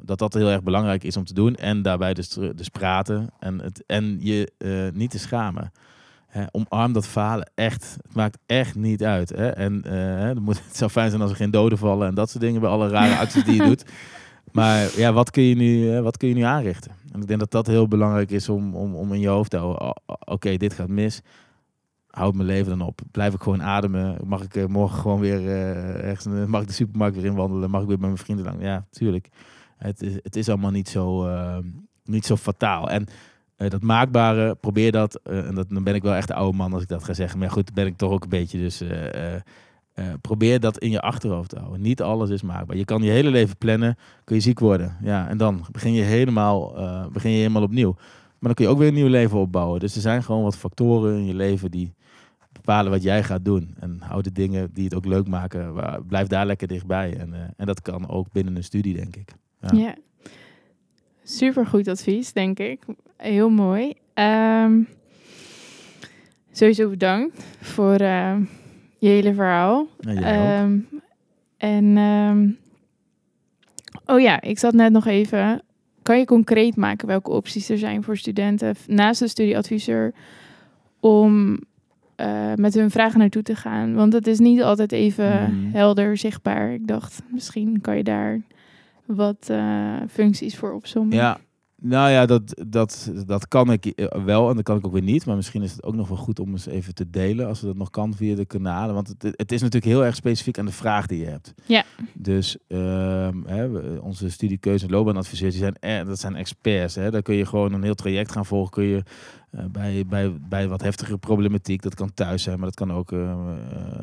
[0.06, 1.56] dat dat heel erg belangrijk is om te doen.
[1.56, 4.52] En daarbij dus, dus praten en, het, en je
[4.94, 5.72] niet te schamen.
[6.52, 7.98] Omarm dat falen echt.
[8.02, 9.30] Het maakt echt niet uit.
[9.30, 9.48] Hè?
[9.48, 12.44] En eh, moet, het zou fijn zijn als er geen doden vallen en dat soort
[12.44, 13.86] dingen bij alle rare acties die je doet.
[14.52, 16.92] Maar ja, wat kun je nu, wat kun je nu aanrichten?
[17.12, 19.58] En ik denk dat dat heel belangrijk is om, om, om in je hoofd te
[19.58, 19.96] houden.
[20.26, 21.22] Oké, dit gaat mis.
[22.08, 23.02] Houd mijn leven dan op.
[23.12, 24.18] Blijf ik gewoon ademen.
[24.26, 27.70] Mag ik eh, morgen gewoon weer eh, ergens, mag ik de supermarkt weer inwandelen?
[27.70, 28.62] Mag ik weer met mijn vrienden lang?
[28.62, 29.30] Ja, tuurlijk.
[29.78, 31.30] Het is, het is allemaal niet zo,
[32.04, 32.90] niet zo fataal.
[32.90, 33.08] En
[33.58, 35.20] eh, dat maakbare, probeer dat.
[35.24, 37.14] eh, en dat, dan ben ik wel echt de oude man als ik dat ga
[37.14, 37.40] zeggen.
[37.40, 38.58] Maar goed, ben ik toch ook een beetje.
[38.58, 39.34] Dus eh,
[40.22, 41.82] probeer dat in je achterhoofd te houden.
[41.82, 42.78] Niet alles is maakbaar.
[42.78, 44.98] Je kan je hele leven plannen, kun je ziek worden.
[45.02, 46.74] Ja, en dan begin je helemaal,
[47.12, 47.94] begin je helemaal opnieuw.
[47.94, 49.80] Maar dan kun je ook weer een nieuw leven opbouwen.
[49.80, 51.94] Dus er zijn gewoon wat factoren in je leven die
[52.52, 53.76] bepalen wat jij gaat doen.
[53.80, 57.18] En hou de dingen die het ook leuk maken, waar, blijf daar lekker dichtbij.
[57.18, 59.34] En, en dat kan ook binnen een studie, denk ik.
[59.60, 59.96] Ja.
[61.30, 62.80] Super goed advies, denk ik.
[63.18, 63.94] Heel mooi.
[64.14, 64.82] Ehm,
[66.52, 68.36] sowieso bedankt voor eh,
[68.98, 69.88] je hele verhaal.
[70.00, 70.78] Ehm,
[71.58, 72.50] en ehm,
[74.06, 75.62] oh ja, ik zat net nog even.
[76.02, 80.14] Kan je concreet maken welke opties er zijn voor studenten naast de studieadviseur
[81.00, 81.60] om
[82.16, 83.94] eh, met hun vragen naartoe te gaan?
[83.94, 85.72] Want het is niet altijd even Mhm.
[85.76, 86.74] helder zichtbaar.
[86.74, 88.42] Ik dacht, misschien kan je daar
[89.08, 91.16] wat eh, functies voor opzommen.
[91.18, 91.38] Ja,
[91.82, 95.02] nou ja, dat, dat, dat kan ik eh, wel en dat kan ik ook weer
[95.02, 95.26] niet.
[95.26, 97.76] Maar misschien is het ook nog wel goed om eens even te delen, als dat
[97.78, 98.96] nog kan via de kanalen.
[98.96, 101.54] Want het, het is natuurlijk heel erg specifiek aan de vraag die je hebt.
[101.66, 101.84] Ja.
[102.14, 106.96] Dus ehm, hè, we- onze studiekeuze en loopbaanadviseurs, die zijn, er, dat zijn experts.
[106.96, 107.12] Hè.
[107.12, 108.72] Daar kun je gewoon een heel traject gaan volgen.
[108.72, 109.04] Kun je
[109.52, 113.12] eh, bij, bij, bij wat heftige problematiek, dat kan thuis zijn, maar dat kan ook
[113.12, 113.38] eh, eh,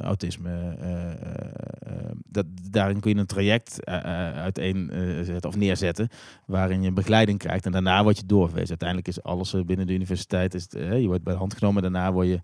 [0.00, 0.50] autisme.
[0.50, 1.83] eh, eh, eh,
[2.26, 6.08] dat, daarin kun je een traject eh, eh, uiteen eh, zetten of neerzetten
[6.46, 7.66] waarin je begeleiding krijgt.
[7.66, 8.68] En daarna word je doorverwezen.
[8.68, 11.82] Uiteindelijk is alles eh, binnen de universiteit, is eh, je wordt bij de hand genomen.
[11.82, 12.40] Daarna word je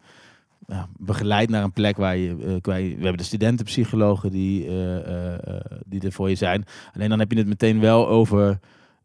[0.99, 5.61] begeleid naar een plek waar je, eh, We hebben de studentenpsychologen die, eh, eh, eh,
[5.87, 6.65] die er voor je zijn.
[6.95, 8.59] Alleen dan heb je het meteen wel over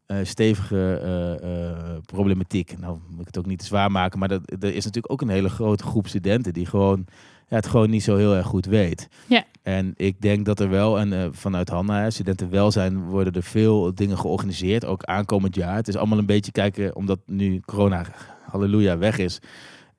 [0.06, 2.78] eh, stevige eh, eh, problematiek.
[2.78, 5.20] Nou moet ik het ook niet te zwaar maken, maar dat, er is natuurlijk ook
[5.20, 7.06] een hele grote groep studenten die gewoon
[7.46, 9.08] het gewoon niet zo heel erg goed weet.
[9.28, 9.44] Ja.
[9.62, 14.18] En ik denk dat er wel, en eh, vanuit Hanna, studentenwelzijn, worden er veel dingen
[14.18, 15.74] georganiseerd, ook aankomend jaar.
[15.76, 18.04] Het is allemaal een beetje kijken, omdat nu corona,
[18.50, 19.38] halleluja, weg is,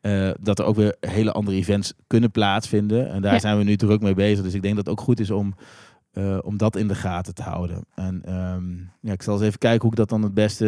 [0.01, 3.09] eh, dat er ook weer hele andere events kunnen plaatsvinden.
[3.11, 3.39] En daar Ja.
[3.39, 4.43] zijn we nu druk mee bezig.
[4.43, 5.53] Dus ik denk dat het ook goed is om,
[6.11, 7.85] eh, om dat in de gaten te houden.
[7.95, 10.65] En ehm, ja, ik zal eens even kijken hoe ik dat dan het beste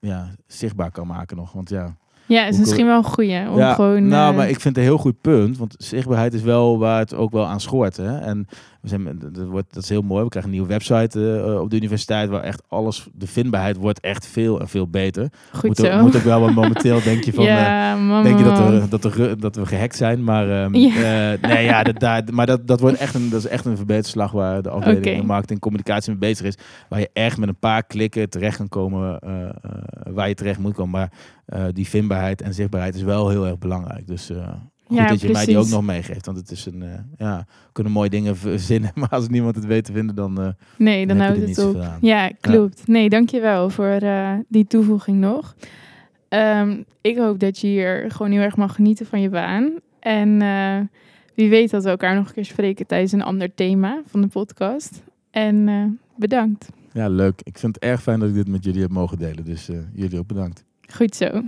[0.00, 1.52] ja, zichtbaar kan maken nog.
[1.52, 3.50] Want ja, Ja, is misschien wel een goeie.
[3.50, 5.58] Om ja, gewoon, nou, eh, maar ik vind het een heel goed punt.
[5.58, 7.96] Want zichtbaarheid is wel waar het ook wel aan schort.
[7.96, 8.18] Hè?
[8.18, 8.48] En
[8.84, 10.22] we zijn, dat, wordt, dat is heel mooi.
[10.22, 14.00] We krijgen een nieuwe website eh, op de universiteit waar echt alles, de vindbaarheid wordt
[14.00, 15.28] echt veel en veel beter.
[15.52, 15.86] goed moet, zo.
[15.90, 17.44] ook, moet ook wel, want momenteel denk je van...
[17.44, 20.74] eh, ja, man, Denk je dat, er, dat, er, dat we gehackt zijn, maar, ehm,
[20.74, 21.32] Ja.
[21.32, 23.76] eh, nee, ja, dat, daar, maar dat, dat, wordt echt een, dat is echt een
[23.76, 25.22] verbeterslag waar de afdeling Oké.
[25.26, 26.56] marketing en communicatie mee bezig is.
[26.88, 29.50] Waar je echt met een paar klikken terecht kan komen eh, eh,
[30.10, 30.90] waar je terecht moet komen.
[30.90, 31.12] Maar
[31.46, 34.06] eh, die vindbaarheid en zichtbaarheid is wel heel erg belangrijk.
[34.06, 34.48] Dus eh,
[34.94, 35.74] goed Ja, dat je mij die ook precies.
[35.76, 36.26] nog meegeeft.
[36.26, 39.66] Want het is een, eh, ja, we kunnen mooie dingen verzinnen, maar als niemand het
[39.66, 41.86] weet te vinden, dan, eh, Nee, dan je houdt het niet op.
[42.00, 42.86] Ja, klopt.
[42.86, 45.54] Nee, dankjewel voor eh, die toevoeging nog.
[46.28, 49.72] Ehm, ik hoop dat je hier gewoon heel erg mag genieten van je baan.
[50.00, 50.38] En
[51.34, 54.26] wie weet dat we elkaar nog een keer spreken tijdens een ander thema van de
[54.26, 55.02] podcast.
[55.30, 56.68] En bedankt.
[56.92, 57.40] ja, leuk.
[57.42, 59.44] Ik vind het erg fijn dat ik dit met jullie heb mogen delen.
[59.44, 60.64] Dus jullie ook bedankt.
[60.92, 61.42] Goed zo.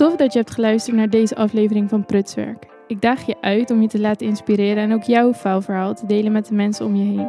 [0.00, 2.66] Tof dat je hebt geluisterd naar deze aflevering van Prutswerk.
[2.86, 6.32] Ik daag je uit om je te laten inspireren en ook jouw faalverhaal te delen
[6.32, 7.28] met de mensen om je heen.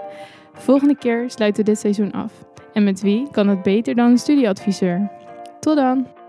[0.54, 2.46] Volgende keer sluiten we dit seizoen af.
[2.74, 5.12] En met wie kan het beter dan een studieadviseur?
[5.60, 6.21] Tot dan!